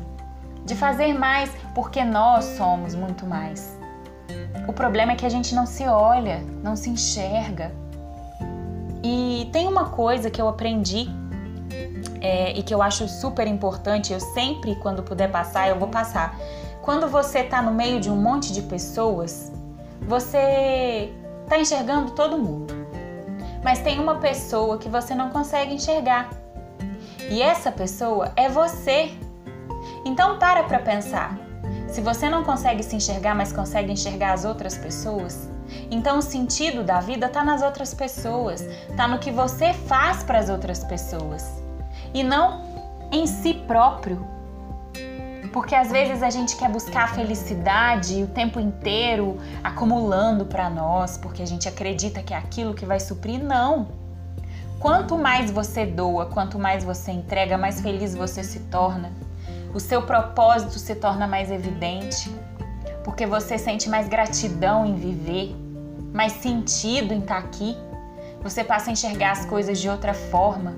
de 0.64 0.76
fazer 0.76 1.14
mais, 1.14 1.52
porque 1.76 2.02
nós 2.06 2.46
somos 2.46 2.96
muito 2.96 3.26
mais. 3.26 3.78
O 4.66 4.72
problema 4.72 5.12
é 5.12 5.16
que 5.16 5.26
a 5.26 5.30
gente 5.30 5.54
não 5.54 5.66
se 5.66 5.86
olha, 5.86 6.42
não 6.64 6.78
se 6.78 6.90
enxerga. 6.90 7.74
E 9.04 9.50
tem 9.52 9.68
uma 9.68 9.90
coisa 9.90 10.30
que 10.30 10.42
eu 10.42 10.48
aprendi 10.48 11.10
é, 12.22 12.52
e 12.58 12.64
que 12.64 12.74
eu 12.74 12.82
acho 12.82 13.08
super 13.08 13.48
importante, 13.48 14.14
eu 14.14 14.20
sempre, 14.20 14.76
quando 14.76 15.04
puder 15.04 15.32
passar, 15.32 15.68
eu 15.70 15.78
vou 15.78 15.88
passar. 15.88 16.38
Quando 16.82 17.08
você 17.08 17.40
está 17.40 17.62
no 17.62 17.72
meio 17.72 18.00
de 18.00 18.10
um 18.10 18.16
monte 18.16 18.54
de 18.54 18.62
pessoas, 18.62 19.52
você 20.02 21.14
está 21.44 21.60
enxergando 21.60 22.12
todo 22.12 22.38
mundo. 22.38 22.74
Mas 23.64 23.80
tem 23.80 24.00
uma 24.00 24.16
pessoa 24.16 24.78
que 24.78 24.88
você 24.88 25.14
não 25.14 25.30
consegue 25.30 25.74
enxergar. 25.74 26.30
E 27.30 27.42
essa 27.42 27.72
pessoa 27.72 28.32
é 28.36 28.48
você. 28.48 29.12
Então 30.06 30.40
para 30.40 30.64
para 30.64 30.80
pensar. 30.80 31.38
Se 31.90 32.02
você 32.02 32.30
não 32.30 32.44
consegue 32.44 32.84
se 32.84 32.96
enxergar, 32.96 33.36
mas 33.36 33.52
consegue 33.52 33.92
enxergar 33.92 34.34
as 34.34 34.46
outras 34.46 34.78
pessoas, 34.78 35.50
então 35.90 36.20
o 36.20 36.22
sentido 36.22 36.84
da 36.84 37.00
vida 37.00 37.28
está 37.28 37.44
nas 37.44 37.62
outras 37.62 37.94
pessoas, 37.94 38.62
está 38.62 39.08
no 39.08 39.20
que 39.20 39.32
você 39.32 39.74
faz 39.74 40.22
para 40.22 40.40
as 40.40 40.50
outras 40.50 40.84
pessoas 40.84 41.67
e 42.14 42.24
não 42.24 42.62
em 43.12 43.26
si 43.26 43.54
próprio. 43.54 44.26
Porque 45.54 45.74
às 45.74 45.90
vezes 45.90 46.22
a 46.22 46.30
gente 46.30 46.56
quer 46.56 46.70
buscar 46.70 47.06
a 47.06 47.08
felicidade 47.08 48.22
o 48.22 48.28
tempo 48.28 48.60
inteiro 48.60 49.38
acumulando 49.64 50.46
para 50.46 50.70
nós, 50.70 51.18
porque 51.18 51.42
a 51.42 51.48
gente 51.48 51.68
acredita 51.68 52.22
que 52.22 52.34
é 52.34 52.38
aquilo 52.38 52.74
que 52.74 52.86
vai 52.86 53.00
suprir. 53.00 53.44
Não! 53.44 53.88
Quanto 54.80 55.18
mais 55.18 55.50
você 55.50 55.86
doa, 55.86 56.28
quanto 56.28 56.60
mais 56.60 56.84
você 56.84 57.12
entrega, 57.12 57.58
mais 57.58 57.82
feliz 57.82 58.14
você 58.14 58.44
se 58.44 58.60
torna. 58.62 59.12
O 59.74 59.80
seu 59.80 60.04
propósito 60.04 60.78
se 60.78 60.94
torna 60.96 61.28
mais 61.28 61.50
evidente, 61.50 62.32
porque 63.04 63.26
você 63.26 63.58
sente 63.58 63.90
mais 63.90 64.08
gratidão 64.08 64.86
em 64.86 64.96
viver, 64.96 65.56
mais 66.14 66.34
sentido 66.34 67.14
em 67.14 67.20
estar 67.20 67.38
aqui. 67.38 67.76
Você 68.44 68.64
passa 68.64 68.92
a 68.92 68.94
enxergar 68.94 69.32
as 69.32 69.46
coisas 69.46 69.80
de 69.80 69.90
outra 69.90 70.14
forma. 70.14 70.76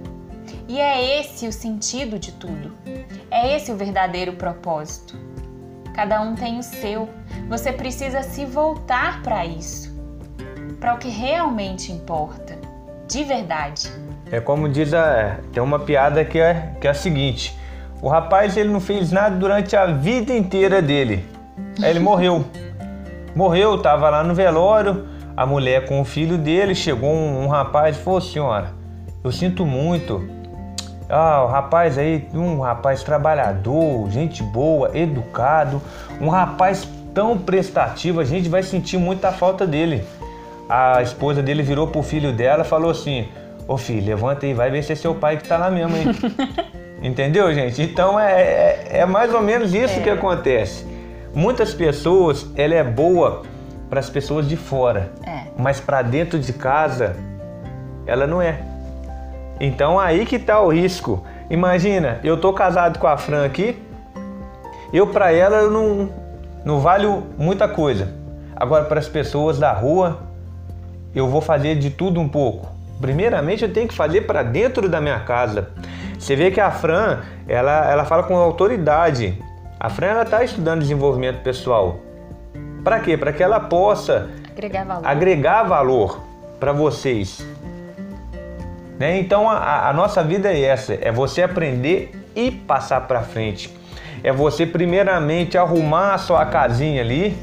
E 0.68 0.79
é 0.79 1.20
esse 1.20 1.48
o 1.48 1.51
sentido 1.51 2.20
de 2.20 2.32
tudo. 2.34 2.74
É 3.32 3.56
esse 3.56 3.72
o 3.72 3.75
verdadeiro 3.75 4.34
propósito. 4.34 5.18
Cada 5.94 6.22
um 6.22 6.36
tem 6.36 6.58
o 6.60 6.63
seu. 6.63 7.10
Você 7.50 7.74
precisa 7.74 8.24
se 8.24 8.46
voltar 8.46 9.22
para 9.22 9.46
isso, 9.46 9.94
para 10.79 10.94
o 10.94 10.98
que 10.98 11.10
realmente 11.10 11.91
importa, 11.91 12.58
de 13.08 13.24
verdade. 13.24 13.91
É 14.32 14.39
como 14.39 14.70
diz 14.70 14.94
a 14.94 15.39
tem 15.51 15.62
uma 15.62 15.79
piada 15.79 16.24
que 16.24 16.39
é 16.39 16.75
que 16.79 16.88
é 16.88 16.91
a 16.91 16.94
seguinte: 16.94 17.58
o 18.01 18.08
rapaz 18.08 18.56
ele 18.56 18.70
não 18.70 18.79
fez 18.79 19.12
nada 19.12 19.36
durante 19.36 19.75
a 19.75 19.88
vida 19.88 20.34
inteira 20.34 20.82
dele. 20.82 21.25
Ele 21.84 22.00
morreu. 22.00 22.46
Morreu, 23.36 23.82
tava 23.82 24.10
lá 24.10 24.24
no 24.24 24.34
velório, 24.34 25.08
a 25.36 25.46
mulher 25.46 25.86
com 25.86 26.00
o 26.00 26.06
filho 26.06 26.38
dele, 26.38 26.74
chegou 26.74 27.10
um, 27.10 27.44
um 27.44 27.48
rapaz 27.48 27.98
e 27.98 28.00
falou: 28.00 28.22
"Senhora, 28.22 28.74
eu 29.24 29.32
sinto 29.32 29.65
muito, 29.65 30.29
ah, 31.09 31.43
o 31.43 31.47
rapaz 31.47 31.97
aí, 31.97 32.27
um 32.33 32.59
rapaz 32.59 33.03
trabalhador, 33.03 34.09
gente 34.11 34.43
boa, 34.43 34.95
educado, 34.95 35.81
um 36.21 36.29
rapaz 36.29 36.87
tão 37.13 37.37
prestativo, 37.37 38.19
a 38.19 38.23
gente 38.23 38.47
vai 38.47 38.61
sentir 38.61 38.97
muita 38.97 39.31
falta 39.31 39.65
dele. 39.65 40.03
A 40.69 41.01
esposa 41.01 41.41
dele 41.41 41.63
virou 41.63 41.87
pro 41.87 42.03
filho 42.03 42.31
dela 42.31 42.61
e 42.61 42.65
falou 42.65 42.91
assim: 42.91 43.27
Ô 43.67 43.75
filho, 43.75 44.05
levanta 44.05 44.45
aí, 44.45 44.53
vai 44.53 44.69
ver 44.69 44.83
se 44.83 44.93
é 44.93 44.95
seu 44.95 45.15
pai 45.15 45.37
que 45.37 45.47
tá 45.47 45.57
lá 45.57 45.71
mesmo, 45.71 45.97
hein? 45.97 46.05
Entendeu, 47.01 47.51
gente? 47.53 47.81
Então 47.81 48.19
é, 48.19 48.41
é, 48.41 48.87
é 48.99 49.05
mais 49.05 49.33
ou 49.33 49.41
menos 49.41 49.73
isso 49.73 49.99
é. 49.99 50.03
que 50.03 50.09
acontece. 50.09 50.85
Muitas 51.33 51.73
pessoas, 51.73 52.45
ela 52.55 52.75
é 52.75 52.83
boa 52.83 53.43
para 53.89 53.99
as 53.99 54.09
pessoas 54.09 54.47
de 54.47 54.55
fora, 54.55 55.11
é. 55.25 55.43
mas 55.57 55.79
para 55.79 56.01
dentro 56.01 56.37
de 56.37 56.53
casa, 56.53 57.15
ela 58.05 58.27
não 58.27 58.41
é. 58.41 58.59
Então 59.59 59.99
aí 59.99 60.25
que 60.25 60.39
tá 60.39 60.59
o 60.61 60.69
risco. 60.69 61.23
Imagina, 61.49 62.19
eu 62.23 62.37
tô 62.39 62.53
casado 62.53 62.99
com 62.99 63.07
a 63.07 63.17
Fran 63.17 63.45
aqui, 63.45 63.77
eu 64.93 65.07
para 65.07 65.31
ela 65.31 65.57
eu 65.57 65.71
não, 65.71 66.09
não 66.63 66.79
valho 66.79 67.23
muita 67.37 67.67
coisa. 67.67 68.13
Agora 68.55 68.85
para 68.85 68.99
as 68.99 69.07
pessoas 69.07 69.57
da 69.57 69.71
rua, 69.71 70.19
eu 71.13 71.27
vou 71.27 71.41
fazer 71.41 71.75
de 71.75 71.89
tudo 71.89 72.19
um 72.19 72.29
pouco. 72.29 72.67
Primeiramente 73.01 73.63
eu 73.63 73.73
tenho 73.73 73.87
que 73.87 73.93
fazer 73.93 74.21
para 74.21 74.43
dentro 74.43 74.87
da 74.89 74.99
minha 74.99 75.19
casa. 75.19 75.69
Você 76.17 76.35
vê 76.35 76.51
que 76.51 76.59
a 76.59 76.69
Fran, 76.69 77.19
ela, 77.47 77.89
ela 77.89 78.05
fala 78.05 78.23
com 78.23 78.35
autoridade. 78.35 79.41
A 79.79 79.89
Fran 79.89 80.07
ela 80.07 80.25
tá 80.25 80.43
estudando 80.43 80.81
desenvolvimento 80.81 81.41
pessoal. 81.41 81.99
Para 82.83 82.99
quê? 82.99 83.15
Para 83.15 83.31
que 83.31 83.41
ela 83.41 83.59
possa 83.59 84.29
Agregar 84.51 84.83
valor. 84.83 85.07
agregar 85.07 85.63
valor 85.63 86.19
para 86.59 86.73
vocês. 86.73 87.45
Né? 89.00 89.18
Então 89.18 89.50
a, 89.50 89.88
a 89.88 89.94
nossa 89.94 90.22
vida 90.22 90.51
é 90.51 90.62
essa, 90.62 90.94
é 90.94 91.10
você 91.10 91.41
aprender 91.41 92.12
e 92.36 92.51
passar 92.51 93.08
para 93.08 93.22
frente. 93.22 93.74
É 94.22 94.34
você 94.34 94.65
primeiramente 94.65 95.58
arrumar 95.58 96.13
a 96.13 96.18
sua 96.18 96.46
casinha 96.46 97.01
ali 97.01 97.36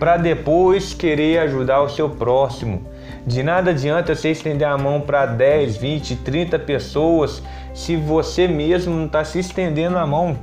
para 0.00 0.16
depois 0.16 0.92
querer 0.92 1.38
ajudar 1.38 1.80
o 1.82 1.88
seu 1.88 2.10
próximo. 2.10 2.88
De 3.24 3.42
nada 3.42 3.70
adianta 3.70 4.14
você 4.14 4.30
estender 4.30 4.66
a 4.66 4.76
mão 4.76 5.00
para 5.00 5.26
10, 5.26 5.76
20, 5.76 6.16
30 6.16 6.58
pessoas 6.58 7.40
se 7.72 7.94
você 7.94 8.48
mesmo 8.48 8.92
não 8.96 9.06
está 9.06 9.22
se 9.24 9.38
estendendo 9.38 9.96
a 9.96 10.06
mão. 10.06 10.36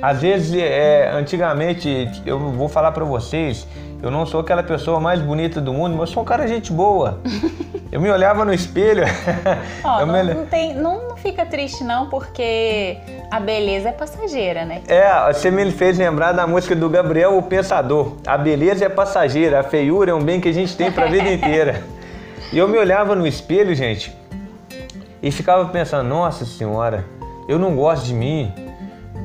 Às 0.00 0.22
vezes, 0.22 0.60
é, 0.60 1.10
antigamente, 1.12 2.10
eu 2.26 2.38
vou 2.38 2.68
falar 2.68 2.90
para 2.92 3.04
vocês, 3.04 3.68
eu 4.02 4.10
não 4.10 4.26
sou 4.26 4.40
aquela 4.40 4.64
pessoa 4.64 4.98
mais 4.98 5.20
bonita 5.20 5.60
do 5.60 5.72
mundo, 5.72 5.96
mas 5.96 6.10
sou 6.10 6.24
um 6.24 6.26
cara 6.26 6.48
gente 6.48 6.72
boa. 6.72 7.20
Eu 7.92 8.00
me 8.00 8.10
olhava 8.10 8.44
no 8.44 8.52
espelho. 8.52 9.04
Ó, 9.84 10.04
não, 10.04 10.12
me... 10.12 10.34
não, 10.34 10.46
tem, 10.46 10.74
não, 10.74 11.10
não 11.10 11.16
fica 11.16 11.46
triste 11.46 11.84
não, 11.84 12.08
porque 12.08 12.98
a 13.30 13.38
beleza 13.38 13.90
é 13.90 13.92
passageira, 13.92 14.64
né? 14.64 14.82
É, 14.88 15.32
você 15.32 15.52
me 15.52 15.70
fez 15.70 15.96
lembrar 15.96 16.32
da 16.32 16.46
música 16.48 16.74
do 16.74 16.88
Gabriel, 16.90 17.38
o 17.38 17.42
Pensador. 17.42 18.16
A 18.26 18.36
beleza 18.36 18.84
é 18.84 18.88
passageira, 18.88 19.60
a 19.60 19.62
feiura 19.62 20.10
é 20.10 20.14
um 20.14 20.22
bem 20.22 20.40
que 20.40 20.48
a 20.48 20.52
gente 20.52 20.76
tem 20.76 20.90
para 20.90 21.04
a 21.04 21.08
vida 21.08 21.28
inteira. 21.32 21.84
E 22.52 22.58
eu 22.58 22.66
me 22.66 22.78
olhava 22.78 23.14
no 23.14 23.24
espelho, 23.24 23.72
gente, 23.72 24.12
e 25.22 25.30
ficava 25.30 25.66
pensando, 25.66 26.08
nossa 26.08 26.44
senhora, 26.44 27.04
eu 27.48 27.56
não 27.58 27.76
gosto 27.76 28.04
de 28.06 28.14
mim. 28.14 28.52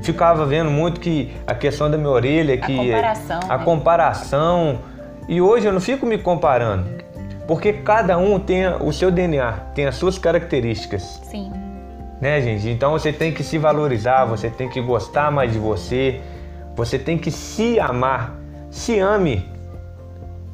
Ficava 0.01 0.45
vendo 0.45 0.69
muito 0.69 0.99
que 0.99 1.33
a 1.45 1.53
questão 1.53 1.89
da 1.89 1.97
minha 1.97 2.09
orelha, 2.09 2.57
que 2.57 2.73
a 2.73 2.95
comparação, 2.95 3.39
a 3.49 3.57
né? 3.57 3.63
comparação. 3.63 4.79
E 5.27 5.41
hoje 5.41 5.65
eu 5.65 5.73
não 5.73 5.81
fico 5.81 6.05
me 6.05 6.17
comparando, 6.17 6.85
porque 7.47 7.73
cada 7.73 8.17
um 8.17 8.39
tem 8.39 8.67
o 8.67 8.93
seu 8.93 9.11
DNA, 9.11 9.51
tem 9.73 9.85
as 9.85 9.95
suas 9.95 10.17
características. 10.17 11.21
Sim. 11.23 11.51
Né, 12.21 12.41
gente? 12.41 12.69
Então 12.69 12.91
você 12.91 13.11
tem 13.11 13.31
que 13.31 13.43
se 13.43 13.57
valorizar, 13.57 14.25
você 14.25 14.49
tem 14.49 14.69
que 14.69 14.81
gostar 14.81 15.31
mais 15.31 15.51
de 15.51 15.59
você, 15.59 16.21
você 16.75 16.97
tem 16.97 17.17
que 17.17 17.29
se 17.29 17.79
amar. 17.79 18.35
Se 18.69 18.99
ame. 18.99 19.47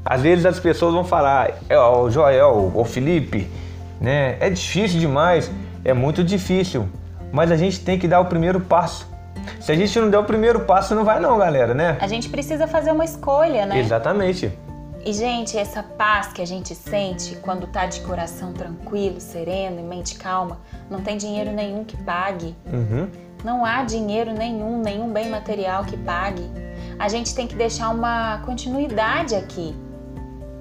Às 0.05 0.21
vezes 0.21 0.45
as 0.45 0.59
pessoas 0.59 0.93
vão 0.93 1.03
falar, 1.03 1.51
é, 1.69 1.77
o 1.77 2.09
Joel, 2.09 2.71
o 2.73 2.83
Felipe, 2.83 3.49
né? 4.01 4.35
É 4.39 4.49
difícil 4.49 4.99
demais, 4.99 5.49
é 5.85 5.93
muito 5.93 6.23
difícil, 6.23 6.87
mas 7.31 7.51
a 7.51 7.55
gente 7.55 7.79
tem 7.79 7.97
que 7.97 8.07
dar 8.07 8.19
o 8.19 8.25
primeiro 8.25 8.59
passo. 8.59 9.12
Se 9.59 9.71
a 9.71 9.75
gente 9.75 9.97
não 9.99 10.09
der 10.09 10.17
o 10.17 10.23
primeiro 10.23 10.61
passo, 10.61 10.93
não 10.95 11.03
vai 11.03 11.19
não, 11.19 11.37
galera, 11.37 11.73
né? 11.73 11.97
A 11.99 12.07
gente 12.07 12.29
precisa 12.29 12.67
fazer 12.67 12.91
uma 12.91 13.05
escolha, 13.05 13.65
né? 13.65 13.79
Exatamente. 13.79 14.51
E, 15.05 15.11
gente, 15.11 15.57
essa 15.57 15.83
paz 15.83 16.31
que 16.31 16.41
a 16.41 16.47
gente 16.47 16.73
sente 16.73 17.35
quando 17.37 17.67
tá 17.67 17.85
de 17.85 17.99
coração 18.01 18.53
tranquilo, 18.53 19.19
sereno 19.19 19.79
e 19.79 19.83
mente 19.83 20.15
calma, 20.15 20.59
não 20.89 21.01
tem 21.01 21.17
dinheiro 21.17 21.51
nenhum 21.51 21.83
que 21.83 21.97
pague. 21.97 22.55
Uhum. 22.65 23.09
Não 23.43 23.65
há 23.65 23.83
dinheiro 23.83 24.31
nenhum, 24.31 24.81
nenhum 24.81 25.11
bem 25.11 25.29
material 25.29 25.83
que 25.83 25.97
pague. 25.97 26.49
A 26.97 27.09
gente 27.09 27.35
tem 27.35 27.45
que 27.45 27.55
deixar 27.55 27.89
uma 27.89 28.41
continuidade 28.45 29.35
aqui. 29.35 29.75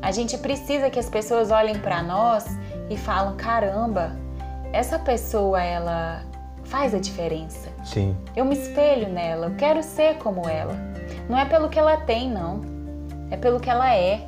A 0.01 0.11
gente 0.11 0.37
precisa 0.37 0.91
que 0.91 0.99
as 0.99 1.09
pessoas 1.09 1.53
olhem 1.53 1.79
para 1.79 2.03
nós 2.03 2.45
e 2.91 2.97
falam: 2.97 3.37
caramba, 3.37 4.17
essa 4.73 4.99
pessoa 4.99 5.63
ela 5.63 6.23
faz 6.65 6.93
a 6.93 6.99
diferença. 6.99 7.72
Sim. 7.85 8.17
Eu 8.37 8.45
me 8.45 8.55
espelho 8.55 9.09
nela, 9.09 9.47
eu 9.47 9.55
quero 9.57 9.83
ser 9.83 10.17
como 10.19 10.49
ela. 10.49 10.75
Não 11.29 11.39
é 11.39 11.45
pelo 11.45 11.69
que 11.69 11.79
ela 11.79 11.97
tem, 11.97 12.31
não. 12.31 12.61
É 13.31 13.37
pelo 13.37 13.61
que 13.61 13.71
ela 13.71 13.95
é. 13.95 14.21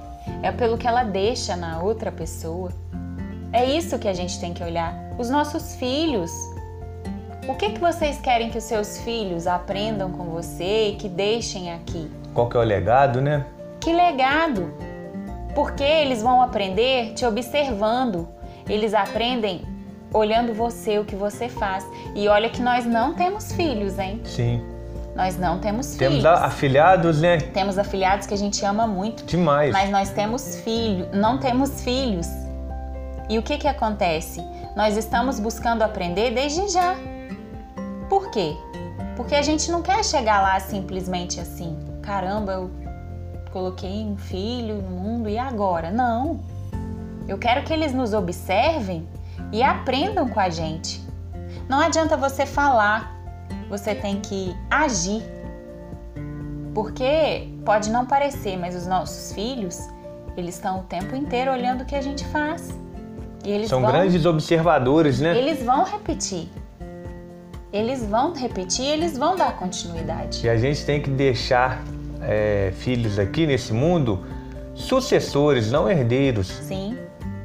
É 0.43 0.51
pelo 0.51 0.79
que 0.79 0.87
ela 0.87 1.05
deixa 1.05 1.57
na 1.57 1.81
outra 1.81 2.11
pessoa. 2.11 2.71
É 3.53 3.65
isso 3.65 3.99
que 3.99 4.09
a 4.09 4.13
gente 4.13 4.41
tem 4.41 4.53
que 4.53 4.63
olhar. 4.63 4.95
Os 5.19 5.31
nossos 5.31 5.77
filhos. 5.77 6.31
O 7.47 7.55
que, 7.55 7.71
que 7.71 7.79
vocês 7.79 8.19
querem 8.21 8.51
que 8.51 8.59
os 8.59 8.65
seus 8.65 8.99
filhos 8.99 9.47
aprendam 9.47 10.11
com 10.11 10.25
você 10.25 10.89
e 10.89 10.97
que 10.97 11.09
deixem 11.09 11.73
aqui? 11.73 12.11
Qual 12.33 12.49
que 12.49 12.57
é 12.57 12.61
o 12.61 12.65
legado, 12.65 13.21
né? 13.21 13.45
Que 13.81 13.93
legado! 13.93 14.73
Porque 15.55 15.85
eles 15.85 16.23
vão 16.23 16.43
aprender 16.43 17.13
te 17.13 17.25
observando. 17.25 18.27
Eles 18.69 18.95
aprendem 18.95 19.63
olhando 20.15 20.55
você, 20.55 20.99
o 20.99 21.05
que 21.05 21.17
você 21.17 21.49
faz. 21.49 21.85
E 22.15 22.29
olha 22.29 22.49
que 22.49 22.63
nós 22.63 22.87
não 22.87 23.13
temos 23.13 23.53
filhos, 23.53 23.99
hein? 23.99 24.21
Sim. 24.25 24.63
Nós 25.15 25.37
não 25.39 25.59
temos, 25.61 25.95
Temos 25.95 26.17
filhos. 26.19 26.25
afilhados, 26.25 27.21
né? 27.21 27.37
Temos 27.39 27.79
afilhados 27.79 28.27
que 28.27 28.35
a 28.35 28.39
gente 28.39 28.65
ama 28.65 28.87
muito, 28.87 29.25
Demais. 29.25 29.71
mas 29.73 29.91
nós 29.91 30.11
temos 30.11 30.57
filho, 30.61 31.07
não 31.13 31.39
temos 31.39 31.83
filhos. 31.83 32.27
E 33.29 33.39
o 33.39 33.43
que 33.43 33.57
que 33.59 33.69
acontece? 33.69 34.43
Nós 34.75 34.97
estamos 34.97 35.39
buscando 35.39 35.83
aprender 35.83 36.33
desde 36.33 36.69
já. 36.69 36.97
Por 38.09 38.31
quê? 38.31 38.57
Porque 39.17 39.37
a 39.37 39.43
gente 39.43 39.71
não 39.71 39.83
quer 39.83 40.05
chegar 40.05 40.43
lá 40.43 40.59
simplesmente 40.59 41.39
assim, 41.41 41.79
caramba, 42.03 42.53
eu 42.53 42.71
coloquei 43.53 44.05
um 44.05 44.17
filho 44.17 44.83
no 44.83 44.91
mundo 44.91 45.29
e 45.29 45.39
agora? 45.39 45.93
Não. 45.93 46.41
Eu 47.29 47.39
quero 47.39 47.63
que 47.63 47.73
eles 47.73 47.95
nos 47.95 48.13
observem 48.13 49.07
e 49.55 49.63
aprendam 49.63 50.29
com 50.29 50.41
a 50.41 50.51
gente. 50.51 51.01
Não 51.69 51.79
adianta 51.79 52.17
você 52.17 52.45
falar, 52.45 53.15
você 53.71 53.95
tem 53.95 54.21
que 54.21 54.53
agir. 54.69 55.23
Porque 56.75 57.49
pode 57.65 57.89
não 57.89 58.05
parecer, 58.05 58.59
mas 58.59 58.75
os 58.75 58.85
nossos 58.85 59.33
filhos, 59.33 59.79
eles 60.37 60.57
estão 60.57 60.81
o 60.81 60.83
tempo 60.83 61.15
inteiro 61.15 61.53
olhando 61.53 61.83
o 61.83 61.85
que 61.85 61.95
a 61.95 62.03
gente 62.03 62.25
faz. 62.27 62.77
E 63.45 63.53
eles 63.53 63.69
São 63.69 63.81
vão, 63.81 63.93
grandes 63.93 64.27
observadores, 64.27 65.21
né? 65.21 65.39
eles 65.39 65.63
vão 65.63 65.85
repetir. 65.85 66.49
Eles 67.73 68.05
vão 68.05 68.33
repetir, 68.33 68.87
eles 68.87 69.17
vão 69.17 69.37
dar 69.37 69.57
continuidade. 69.57 70.45
E 70.45 70.49
a 70.49 70.57
gente 70.57 70.85
tem 70.85 71.01
que 71.01 71.11
deixar 71.11 71.81
é, 72.21 72.73
filhos 72.75 73.21
aqui 73.21 73.47
nesse 73.47 73.73
mundo 73.73 74.27
sucessores, 74.75 75.71
não 75.71 75.89
herdeiros. 75.89 76.49
Sim, 76.49 76.99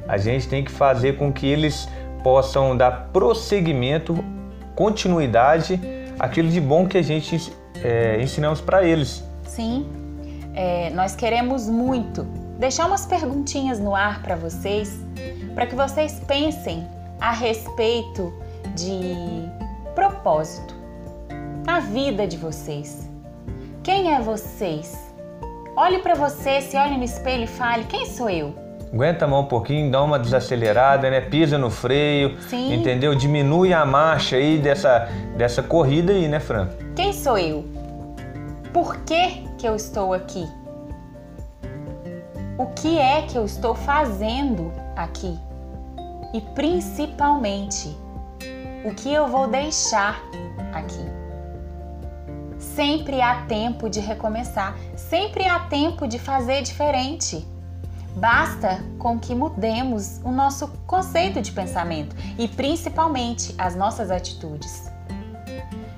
A 0.08 0.18
gente 0.18 0.48
tem 0.48 0.64
que 0.64 0.72
fazer 0.72 1.16
com 1.16 1.32
que 1.32 1.46
eles 1.46 1.88
possam 2.22 2.76
dar 2.76 3.08
prosseguimento, 3.12 4.24
continuidade, 4.74 5.80
aquilo 6.18 6.48
de 6.48 6.60
bom 6.60 6.86
que 6.86 6.98
a 6.98 7.02
gente 7.02 7.52
é, 7.82 8.20
ensinamos 8.20 8.60
para 8.60 8.84
eles. 8.84 9.24
sim. 9.44 9.86
É, 10.52 10.90
nós 10.90 11.14
queremos 11.14 11.68
muito 11.68 12.24
deixar 12.58 12.86
umas 12.86 13.06
perguntinhas 13.06 13.78
no 13.78 13.94
ar 13.94 14.20
para 14.20 14.34
vocês, 14.34 14.98
para 15.54 15.64
que 15.64 15.74
vocês 15.74 16.20
pensem 16.26 16.86
a 17.20 17.32
respeito 17.32 18.32
de 18.74 19.14
propósito 19.94 20.74
na 21.64 21.80
vida 21.80 22.26
de 22.26 22.36
vocês. 22.36 23.08
Quem 23.82 24.14
é 24.14 24.20
vocês? 24.20 24.98
Olhe 25.76 26.00
para 26.00 26.14
você, 26.14 26.60
se 26.60 26.76
olhe 26.76 26.96
no 26.96 27.04
espelho 27.04 27.44
e 27.44 27.46
fale: 27.46 27.84
quem 27.84 28.04
sou 28.04 28.28
eu? 28.28 28.54
Aguenta 28.92 29.24
a 29.24 29.28
mão 29.28 29.42
um 29.42 29.46
pouquinho, 29.46 29.88
dá 29.88 30.02
uma 30.02 30.18
desacelerada, 30.18 31.08
né? 31.08 31.20
Pisa 31.20 31.56
no 31.56 31.70
freio, 31.70 32.36
Sim. 32.48 32.74
entendeu? 32.74 33.14
Diminui 33.14 33.72
a 33.72 33.86
marcha 33.86 34.34
aí 34.34 34.58
dessa, 34.58 35.08
dessa 35.36 35.62
corrida 35.62 36.12
aí, 36.12 36.26
né, 36.26 36.40
Fran? 36.40 36.68
Quem 36.96 37.12
sou 37.12 37.38
eu? 37.38 37.64
Por 38.72 38.96
que, 38.98 39.46
que 39.56 39.66
eu 39.66 39.76
estou 39.76 40.12
aqui? 40.12 40.44
O 42.58 42.66
que 42.66 42.98
é 42.98 43.22
que 43.22 43.38
eu 43.38 43.44
estou 43.44 43.76
fazendo 43.76 44.72
aqui? 44.96 45.38
E 46.34 46.40
principalmente, 46.40 47.96
o 48.84 48.92
que 48.92 49.12
eu 49.12 49.28
vou 49.28 49.46
deixar 49.46 50.20
aqui? 50.72 51.04
Sempre 52.58 53.22
há 53.22 53.42
tempo 53.46 53.88
de 53.88 54.00
recomeçar, 54.00 54.76
sempre 54.96 55.44
há 55.44 55.60
tempo 55.60 56.08
de 56.08 56.18
fazer 56.18 56.62
diferente. 56.62 57.46
Basta 58.16 58.80
com 58.98 59.18
que 59.18 59.34
mudemos 59.34 60.20
o 60.24 60.30
nosso 60.30 60.68
conceito 60.86 61.40
de 61.40 61.52
pensamento 61.52 62.14
e 62.38 62.48
principalmente 62.48 63.54
as 63.56 63.74
nossas 63.76 64.10
atitudes. 64.10 64.90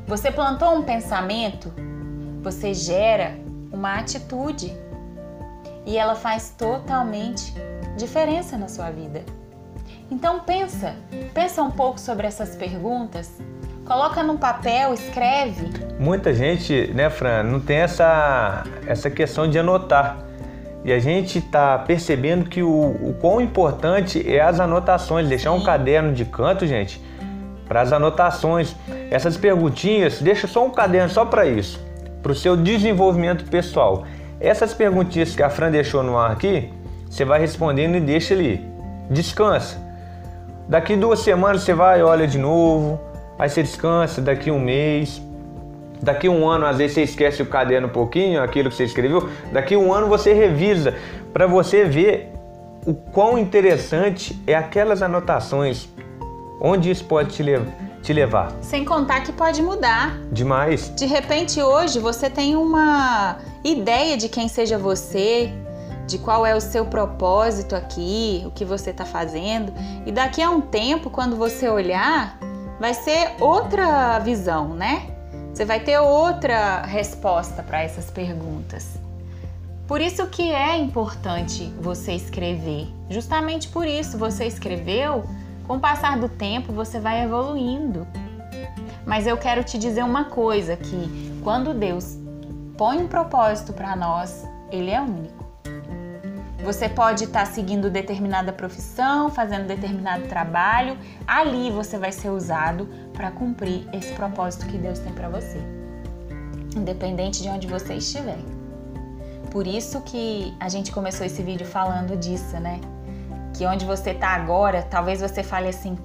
Você 0.07 0.31
plantou 0.31 0.75
um 0.75 0.83
pensamento, 0.83 1.73
você 2.43 2.75
gera 2.75 3.35
uma 3.73 3.99
atitude 3.99 4.77
e 5.87 5.97
ela 5.97 6.15
faz 6.15 6.55
totalmente 6.57 7.55
diferença 7.97 8.59
na 8.59 8.69
sua 8.69 8.91
vida. 8.91 9.25
Então 10.11 10.41
pensa, 10.41 10.95
pensa 11.33 11.63
um 11.63 11.71
pouco 11.71 11.99
sobre 11.99 12.27
essas 12.27 12.55
perguntas, 12.55 13.41
coloca 13.87 14.23
num 14.23 14.37
papel, 14.37 14.93
escreve. 14.93 15.71
Muita 15.99 16.35
gente, 16.35 16.93
né, 16.93 17.09
Fran, 17.09 17.43
não 17.45 17.59
tem 17.59 17.79
essa, 17.79 18.65
essa 18.87 19.11
questão 19.11 19.49
de 19.49 19.59
anotar. 19.59 20.32
E 20.85 20.93
a 20.93 20.99
gente 20.99 21.39
está 21.39 21.79
percebendo 21.79 22.49
que 22.49 22.63
o, 22.63 22.69
o 22.69 23.17
quão 23.21 23.41
importante 23.41 24.25
é 24.29 24.41
as 24.41 24.59
anotações, 24.59 25.29
deixar 25.29 25.53
um 25.53 25.63
caderno 25.63 26.13
de 26.13 26.25
canto, 26.25 26.67
gente, 26.67 27.01
para 27.69 27.81
as 27.81 27.93
anotações. 27.93 28.75
Essas 29.11 29.37
perguntinhas, 29.37 30.21
deixa 30.21 30.47
só 30.47 30.65
um 30.65 30.71
caderno 30.71 31.09
só 31.09 31.25
para 31.25 31.47
isso, 31.47 31.81
para 32.23 32.33
o 32.33 32.35
seu 32.35 32.57
desenvolvimento 32.57 33.45
pessoal. 33.45 34.05
Essas 34.41 34.75
perguntinhas 34.75 35.37
que 35.37 35.43
a 35.43 35.49
Fran 35.49 35.71
deixou 35.71 36.03
no 36.03 36.19
ar 36.19 36.33
aqui, 36.33 36.73
você 37.09 37.25
vai 37.25 37.39
respondendo 37.39 37.95
e 37.95 38.01
deixa 38.01 38.35
ali. 38.35 38.67
Descansa. 39.09 39.77
Daqui 40.69 40.97
duas 40.97 41.21
semanas 41.21 41.63
você 41.63 41.75
vai 41.75 42.01
e 42.01 42.03
olha 42.03 42.27
de 42.27 42.39
novo, 42.39 42.99
aí 43.39 43.49
você 43.49 43.63
descansa, 43.63 44.21
daqui 44.21 44.51
um 44.51 44.59
mês, 44.59 45.23
daqui 46.03 46.29
um 46.29 46.49
ano 46.49 46.67
às 46.67 46.79
vezes 46.79 46.95
você 46.95 47.03
esquece 47.03 47.43
o 47.43 47.47
caderno 47.47 47.87
um 47.87 47.91
pouquinho, 47.91 48.43
aquilo 48.43 48.69
que 48.69 48.77
você 48.77 48.85
escreveu, 48.85 49.29
daqui 49.53 49.77
um 49.77 49.93
ano 49.93 50.09
você 50.09 50.33
revisa 50.33 50.95
para 51.33 51.47
você 51.47 51.85
ver 51.85 52.33
o 52.85 52.93
quão 52.93 53.39
interessante 53.39 54.43
é 54.47 54.55
aquelas 54.55 55.03
anotações, 55.03 55.89
onde 56.61 56.91
isso 56.91 57.05
pode 57.05 57.31
te, 57.31 57.43
levar, 57.43 57.73
te 58.03 58.13
levar. 58.13 58.53
Sem 58.61 58.85
contar 58.85 59.21
que 59.21 59.33
pode 59.33 59.63
mudar. 59.63 60.19
Demais. 60.33 60.93
De 60.97 61.07
repente 61.07 61.63
hoje 61.63 62.01
você 62.01 62.29
tem 62.29 62.57
uma 62.57 63.37
ideia 63.63 64.17
de 64.17 64.29
quem 64.29 64.49
seja 64.49 64.77
você, 64.77 65.53
de 66.09 66.19
qual 66.19 66.45
é 66.45 66.55
o 66.57 66.61
seu 66.61 66.85
propósito 66.85 67.77
aqui, 67.77 68.43
o 68.45 68.51
que 68.51 68.65
você 68.65 68.91
está 68.91 69.05
fazendo, 69.05 69.73
e 70.05 70.11
daqui 70.11 70.43
a 70.43 70.51
um 70.51 70.61
tempo, 70.61 71.09
quando 71.09 71.37
você 71.37 71.69
olhar, 71.69 72.37
vai 72.81 72.93
ser 72.93 73.37
outra 73.39 74.19
visão, 74.19 74.71
né? 74.71 75.12
Você 75.53 75.67
vai 75.67 75.81
ter 75.81 75.99
outra 75.99 76.81
resposta 76.81 77.63
para 77.63 77.83
essas 77.83 78.11
perguntas. 78.11 78.99
Por 79.87 80.01
isso 80.01 80.27
que 80.29 80.51
é 80.51 80.79
importante 80.79 81.67
você 81.79 82.13
escrever. 82.15 82.89
Justamente 83.11 83.69
por 83.69 83.87
isso 83.87 84.17
você 84.17 84.47
escreveu, 84.47 85.25
com 85.67 85.77
o 85.77 85.81
passar 85.81 86.19
do 86.19 86.27
tempo 86.27 86.73
você 86.73 86.99
vai 86.99 87.23
evoluindo. 87.23 88.07
Mas 89.07 89.27
eu 89.27 89.37
quero 89.37 89.63
te 89.63 89.79
dizer 89.79 90.03
uma 90.03 90.25
coisa 90.25 90.75
que 90.75 91.39
quando 91.45 91.75
Deus 91.75 92.17
põe 92.79 92.97
um 92.97 93.07
propósito 93.07 93.75
para 93.75 93.95
nós, 93.95 94.49
ele 94.71 94.91
é 94.91 95.03
único. 95.03 95.43
Você 96.65 96.89
pode 96.89 97.25
estar 97.25 97.41
tá 97.41 97.47
seguindo 97.47 97.91
determinada 97.91 98.53
profissão, 98.53 99.29
fazendo 99.29 99.67
determinado 99.67 100.29
trabalho, 100.29 100.97
ali 101.27 101.71
você 101.71 101.99
vai 101.99 102.13
ser 102.13 102.31
usado 102.31 102.89
para 103.23 103.31
cumprir 103.31 103.89
esse 103.93 104.13
propósito 104.15 104.67
que 104.67 104.77
Deus 104.77 104.99
tem 104.99 105.13
para 105.13 105.29
você. 105.29 105.57
Independente 106.77 107.41
de 107.41 107.49
onde 107.49 107.69
você 107.69 107.95
estiver. 107.95 108.39
Por 109.49 109.65
isso 109.65 110.01
que 110.01 110.53
a 110.59 110.69
gente 110.69 110.91
começou 110.91 111.25
esse 111.25 111.41
vídeo 111.41 111.65
falando 111.65 112.17
disso, 112.17 112.59
né? 112.59 112.81
Que 113.55 113.65
onde 113.65 113.85
você 113.85 114.13
tá 114.13 114.31
agora, 114.31 114.83
talvez 114.83 115.21
você 115.21 115.45
fale 115.45 115.69
assim: 115.69 115.97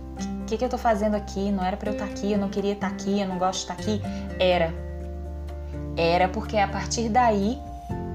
o 0.41 0.45
que, 0.45 0.57
que 0.57 0.63
eu 0.63 0.69
tô 0.69 0.77
fazendo 0.77 1.15
aqui? 1.15 1.51
Não 1.51 1.65
era 1.65 1.75
para 1.75 1.89
eu 1.89 1.93
estar 1.93 2.05
tá 2.05 2.11
aqui, 2.11 2.31
eu 2.31 2.37
não 2.37 2.49
queria 2.49 2.73
estar 2.73 2.89
tá 2.89 2.93
aqui, 2.93 3.19
eu 3.19 3.27
não 3.27 3.39
gosto 3.39 3.65
de 3.65 3.71
estar 3.71 3.75
tá 3.75 3.81
aqui. 3.81 3.99
Era. 4.39 4.71
Era 5.97 6.29
porque 6.29 6.55
é 6.55 6.61
a 6.61 6.67
partir 6.67 7.09
daí 7.09 7.57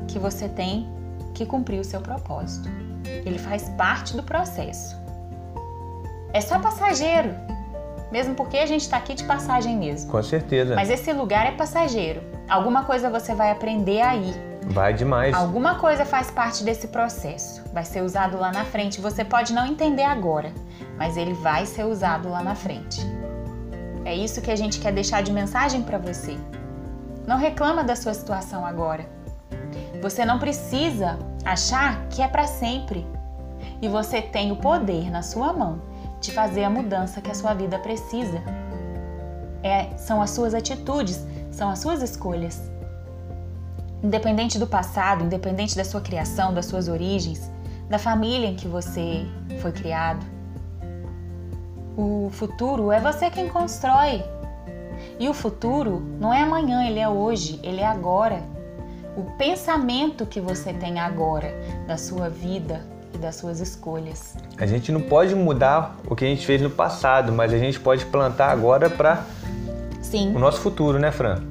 que 0.07 0.17
você 0.17 0.49
tem 0.49 0.89
que 1.35 1.45
cumprir 1.45 1.81
o 1.81 1.85
seu 1.85 2.01
propósito. 2.01 2.69
Ele 3.05 3.39
faz 3.39 3.69
parte 3.71 4.17
do 4.17 4.23
processo. 4.23 4.97
É 6.33 6.41
só 6.41 6.61
passageiro. 6.61 7.52
Mesmo 8.13 8.35
porque 8.35 8.59
a 8.59 8.67
gente 8.67 8.83
está 8.83 8.99
aqui 8.99 9.15
de 9.15 9.25
passagem 9.25 9.77
mesmo. 9.77 10.11
Com 10.11 10.23
certeza. 10.23 10.77
Mas 10.77 10.91
esse 10.91 11.13
lugar 11.13 11.47
é 11.47 11.53
passageiro. 11.53 12.23
Alguma 12.49 12.85
coisa 12.85 13.09
você 13.09 13.35
vai 13.35 13.51
aprender 13.51 14.03
aí 14.03 14.53
Vai 14.67 14.95
demais. 14.95 15.35
Alguma 15.35 15.75
coisa 15.75 16.05
faz 16.05 16.31
parte 16.31 16.63
desse 16.63 16.89
processo. 16.89 17.63
Vai 17.73 17.85
ser 17.85 18.03
usado 18.03 18.39
lá 18.39 18.53
na 18.53 18.65
frente. 18.65 19.01
Você 19.01 19.25
pode 19.25 19.53
não 19.53 19.67
entender 19.67 20.05
agora, 20.05 20.53
mas 20.97 21.17
ele 21.17 21.35
vai 21.35 21.67
ser 21.67 21.85
usado 21.85 22.29
lá 22.29 22.43
na 22.43 22.55
frente. 22.55 23.01
É 24.05 24.15
isso 24.15 24.41
que 24.41 24.51
a 24.51 24.57
gente 24.57 24.81
quer 24.81 24.93
deixar 24.93 25.23
de 25.23 25.33
mensagem 25.33 25.83
para 25.83 25.99
você. 25.99 26.37
Não 27.27 27.37
reclama 27.37 27.83
da 27.83 27.97
sua 27.97 28.15
situação 28.15 28.65
agora. 28.65 29.07
Você 30.01 30.25
não 30.25 30.39
precisa 30.39 31.19
achar 31.45 32.07
que 32.09 32.23
é 32.23 32.29
para 32.29 32.47
sempre. 32.47 33.07
E 33.81 33.89
você 33.89 34.23
tem 34.23 34.53
o 34.53 34.57
poder 34.57 35.11
na 35.11 35.23
sua 35.23 35.53
mão 35.53 35.81
de 36.23 36.31
fazer 36.31 36.63
a 36.63 36.71
mudança 36.71 37.21
que 37.21 37.31
a 37.31 37.35
sua 37.35 37.53
vida 37.53 37.79
precisa. 37.81 38.41
É, 39.63 39.97
são 39.99 40.23
as 40.23 40.31
suas 40.31 40.55
atitudes, 40.55 41.27
são 41.51 41.69
as 41.69 41.81
suas 41.81 42.01
escolhas. 42.01 42.71
Independente 44.03 44.59
do 44.59 44.67
passado, 44.67 45.25
independente 45.25 45.77
da 45.77 45.85
sua 45.85 46.01
criação, 46.01 46.55
das 46.55 46.67
suas 46.67 46.89
origens, 46.89 47.51
da 47.91 47.99
família 47.99 48.49
em 48.49 48.57
que 48.57 48.69
você 48.69 49.27
foi 49.61 49.73
criado. 49.73 50.25
O 51.97 52.31
futuro 52.31 52.91
é 52.91 53.01
você 53.01 53.29
quem 53.29 53.49
constrói. 53.49 54.25
E 55.19 55.29
o 55.29 55.35
futuro 55.35 56.01
não 56.21 56.33
é 56.33 56.43
amanhã, 56.43 56.85
ele 56.87 57.01
é 57.01 57.09
hoje, 57.09 57.59
ele 57.63 57.81
é 57.81 57.87
agora. 57.87 58.43
O 59.17 59.25
pensamento 59.37 60.25
que 60.25 60.41
você 60.41 60.73
tem 60.73 60.99
agora 61.01 61.53
da 61.87 61.99
sua 61.99 62.31
vida 62.31 62.92
e 63.15 63.19
das 63.19 63.37
suas 63.37 63.61
escolhas. 63.61 64.35
A 64.57 64.67
gente 64.67 64.91
não 64.91 65.01
pode 65.01 65.35
mudar 65.35 65.97
o 66.09 66.17
que 66.17 66.25
a 66.25 66.29
gente 66.29 66.47
fez 66.47 66.61
no 66.61 66.71
passado, 66.71 67.33
mas 67.33 67.53
a 67.53 67.59
gente 67.59 67.79
pode 67.79 68.07
plantar 68.07 68.51
agora 68.51 68.89
para 68.89 69.25
o 70.35 70.39
nosso 70.39 70.61
futuro, 70.61 70.99
né, 70.99 71.11
Fran? 71.11 71.43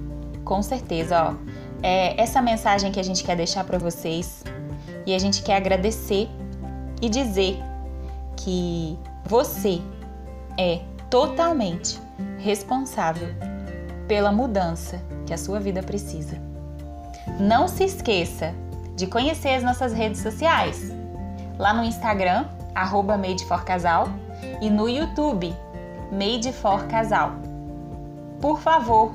Com 0.43 0.62
certeza, 0.62 1.24
ó 1.30 1.62
é 1.84 2.19
essa 2.21 2.41
mensagem 2.41 2.91
que 2.91 3.00
a 3.00 3.04
gente 3.04 3.24
quer 3.24 3.36
deixar 3.36 3.63
para 3.63 3.78
vocês 3.78 4.43
e 5.06 5.13
a 5.13 5.19
gente 5.19 5.41
quer 5.41 5.56
agradecer 5.56 6.30
e 7.02 7.10
dizer 7.10 7.58
que 8.38 8.97
você 9.26 9.82
é 10.58 10.82
totalmente 11.10 12.00
responsável 12.38 13.30
pela 14.08 14.32
mudança 14.32 15.02
que 15.26 15.34
a 15.34 15.38
sua 15.38 15.60
vida 15.60 15.82
precisa. 15.82 16.38
Não 17.39 17.67
se 17.67 17.84
esqueça 17.84 18.54
de 18.95 19.08
conhecer 19.08 19.56
as 19.56 19.63
nossas 19.63 19.93
redes 19.93 20.21
sociais. 20.21 20.91
Lá 21.62 21.76
no 21.76 21.84
Instagram, 21.84 22.45
arroba 22.74 23.15
Made 23.15 23.45
for 23.45 23.63
Casal, 23.63 24.10
e 24.60 24.67
no 24.67 24.89
YouTube, 24.89 25.54
Made 26.12 26.52
for 26.54 26.88
Casal. 26.88 27.34
Por 28.41 28.60
favor, 28.60 29.12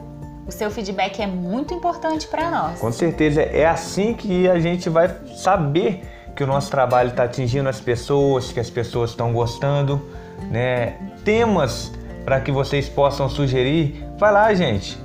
o 0.47 0.53
seu 0.53 0.71
feedback 0.71 1.21
é 1.21 1.27
muito 1.27 1.75
importante 1.75 2.29
para 2.29 2.49
nós. 2.49 2.79
Com 2.79 2.93
certeza, 2.93 3.43
é 3.43 3.67
assim 3.67 4.15
que 4.15 4.49
a 4.49 4.61
gente 4.61 4.89
vai 4.89 5.13
saber 5.35 6.09
que 6.37 6.45
o 6.45 6.47
nosso 6.47 6.71
trabalho 6.71 7.09
está 7.09 7.25
atingindo 7.25 7.69
as 7.69 7.81
pessoas, 7.81 8.53
que 8.53 8.61
as 8.61 8.71
pessoas 8.71 9.11
estão 9.11 9.33
gostando, 9.33 10.01
né? 10.49 10.95
Temas 11.25 11.93
para 12.25 12.41
que 12.41 12.53
vocês 12.53 12.89
possam 12.89 13.29
sugerir, 13.29 14.07
vai 14.19 14.31
lá, 14.31 14.55
gente. 14.55 14.97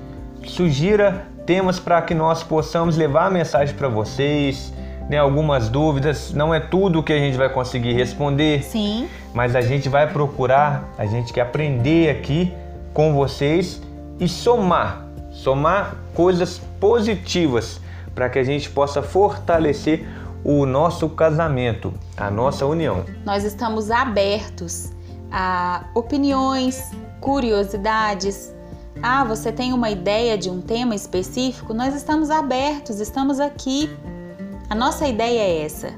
Sugira 0.46 1.26
temas 1.48 1.80
para 1.80 2.04
que 2.04 2.14
nós 2.14 2.44
possamos 2.44 2.96
levar 2.96 3.26
a 3.26 3.30
mensagem 3.32 3.76
para 3.76 3.88
vocês, 3.88 4.72
né? 5.10 5.18
Algumas 5.18 5.70
dúvidas, 5.70 6.34
não 6.34 6.54
é 6.54 6.60
tudo 6.60 7.04
que 7.04 7.14
a 7.14 7.18
gente 7.18 7.38
vai 7.38 7.50
conseguir 7.50 7.94
responder. 7.94 8.64
Sim. 8.64 9.08
Mas 9.34 9.56
a 9.56 9.62
gente 9.62 9.90
vai 9.90 10.12
procurar, 10.12 10.90
a 10.98 11.06
gente 11.06 11.32
quer 11.32 11.42
aprender 11.42 12.10
aqui 12.10 12.54
com 12.94 13.14
vocês 13.14 13.82
e 14.20 14.28
somar 14.28 15.12
somar 15.32 15.96
coisas 16.14 16.62
positivas 16.80 17.80
para 18.14 18.30
que 18.30 18.38
a 18.38 18.44
gente 18.44 18.70
possa 18.70 19.02
fortalecer 19.02 20.08
o 20.44 20.66
nosso 20.66 21.08
casamento, 21.10 21.94
a 22.18 22.30
nossa 22.30 22.66
união. 22.66 23.06
Nós 23.26 23.44
estamos 23.44 23.90
abertos 23.90 24.92
a 25.32 25.86
opiniões, 25.96 26.92
curiosidades. 27.22 28.54
Ah, 29.02 29.24
você 29.24 29.52
tem 29.52 29.72
uma 29.72 29.90
ideia 29.90 30.38
de 30.38 30.50
um 30.50 30.62
tema 30.62 30.94
específico? 30.94 31.74
Nós 31.74 31.96
estamos 31.96 32.30
abertos, 32.30 33.00
estamos 33.00 33.40
aqui. 33.40 33.90
A 34.72 34.76
nossa 34.76 35.06
ideia 35.06 35.42
é 35.42 35.66
essa: 35.66 35.90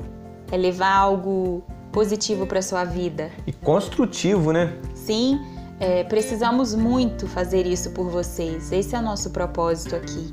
é 0.52 0.58
levar 0.58 0.92
algo 0.92 1.64
positivo 1.92 2.48
para 2.48 2.60
sua 2.60 2.84
vida. 2.84 3.30
E 3.46 3.52
construtivo, 3.52 4.52
né? 4.52 4.74
Sim, 4.96 5.40
é, 5.80 6.04
precisamos 6.04 6.74
muito 6.74 7.28
fazer 7.28 7.68
isso 7.68 7.92
por 7.92 8.10
vocês. 8.10 8.72
Esse 8.72 8.96
é 8.96 8.98
o 8.98 9.02
nosso 9.04 9.30
propósito 9.30 9.96
aqui. 9.96 10.32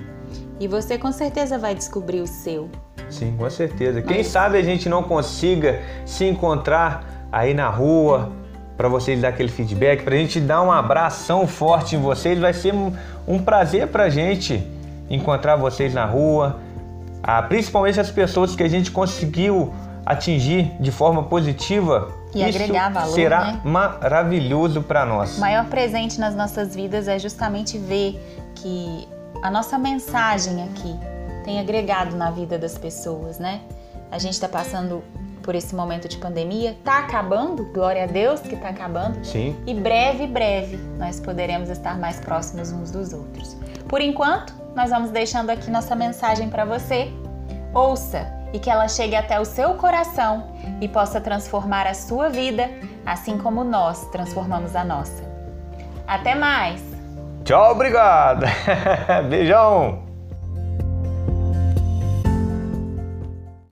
E 0.58 0.66
você 0.66 0.96
com 0.96 1.12
certeza 1.12 1.58
vai 1.58 1.74
descobrir 1.74 2.22
o 2.22 2.26
seu. 2.26 2.70
Sim, 3.10 3.36
com 3.36 3.50
certeza. 3.50 4.00
Quem 4.00 4.24
sabe 4.24 4.56
a 4.56 4.62
gente 4.62 4.88
não 4.88 5.02
consiga 5.02 5.78
se 6.06 6.24
encontrar 6.24 7.28
aí 7.30 7.52
na 7.52 7.68
rua 7.68 8.32
para 8.74 8.88
vocês 8.88 9.20
dar 9.20 9.28
aquele 9.28 9.50
feedback, 9.50 10.02
para 10.02 10.14
a 10.14 10.18
gente 10.18 10.40
dar 10.40 10.62
um 10.62 10.72
abração 10.72 11.46
forte 11.46 11.94
em 11.94 12.00
vocês. 12.00 12.38
Vai 12.38 12.54
ser 12.54 12.72
um 13.28 13.38
prazer 13.38 13.88
para 13.88 14.04
a 14.04 14.08
gente 14.08 14.66
encontrar 15.10 15.56
vocês 15.56 15.92
na 15.92 16.06
rua, 16.06 16.58
ah, 17.22 17.42
principalmente 17.42 18.00
as 18.00 18.10
pessoas 18.10 18.54
que 18.54 18.62
a 18.62 18.68
gente 18.68 18.90
conseguiu 18.90 19.72
atingir 20.04 20.74
de 20.80 20.90
forma 20.90 21.24
positiva 21.24 22.12
e 22.34 22.42
Isso 22.42 22.58
agregar 22.58 22.90
valor. 22.90 23.14
Será 23.14 23.44
né? 23.52 23.60
maravilhoso 23.64 24.82
para 24.82 25.04
nós. 25.04 25.36
O 25.36 25.40
maior 25.40 25.66
presente 25.66 26.18
nas 26.18 26.34
nossas 26.34 26.74
vidas 26.74 27.08
é 27.08 27.18
justamente 27.18 27.76
ver 27.78 28.20
que 28.54 29.08
a 29.42 29.50
nossa 29.50 29.78
mensagem 29.78 30.62
aqui 30.64 30.94
tem 31.44 31.60
agregado 31.60 32.16
na 32.16 32.30
vida 32.30 32.58
das 32.58 32.76
pessoas, 32.76 33.38
né? 33.38 33.60
A 34.10 34.18
gente 34.18 34.34
está 34.34 34.48
passando 34.48 35.02
por 35.42 35.54
esse 35.54 35.74
momento 35.74 36.08
de 36.08 36.18
pandemia, 36.18 36.76
tá 36.84 36.98
acabando, 36.98 37.64
glória 37.72 38.04
a 38.04 38.06
Deus 38.06 38.40
que 38.40 38.56
tá 38.56 38.68
acabando. 38.68 39.24
Sim. 39.24 39.56
E 39.66 39.74
breve, 39.74 40.26
breve 40.26 40.76
nós 40.98 41.18
poderemos 41.18 41.68
estar 41.68 41.98
mais 41.98 42.20
próximos 42.20 42.70
uns 42.70 42.90
dos 42.90 43.12
outros. 43.12 43.56
Por 43.88 44.00
enquanto, 44.00 44.54
nós 44.74 44.90
vamos 44.90 45.10
deixando 45.10 45.50
aqui 45.50 45.70
nossa 45.70 45.94
mensagem 45.94 46.48
para 46.48 46.64
você. 46.64 47.10
Ouça 47.74 48.26
e 48.52 48.58
que 48.58 48.68
ela 48.68 48.88
chegue 48.88 49.14
até 49.14 49.38
o 49.38 49.44
seu 49.44 49.74
coração 49.74 50.52
e 50.80 50.88
possa 50.88 51.20
transformar 51.20 51.86
a 51.86 51.94
sua 51.94 52.28
vida, 52.28 52.68
assim 53.06 53.38
como 53.38 53.62
nós 53.62 54.06
transformamos 54.10 54.74
a 54.74 54.84
nossa. 54.84 55.22
Até 56.06 56.34
mais! 56.34 56.82
Tchau, 57.44 57.72
obrigado! 57.72 58.44
Beijão! 59.30 60.09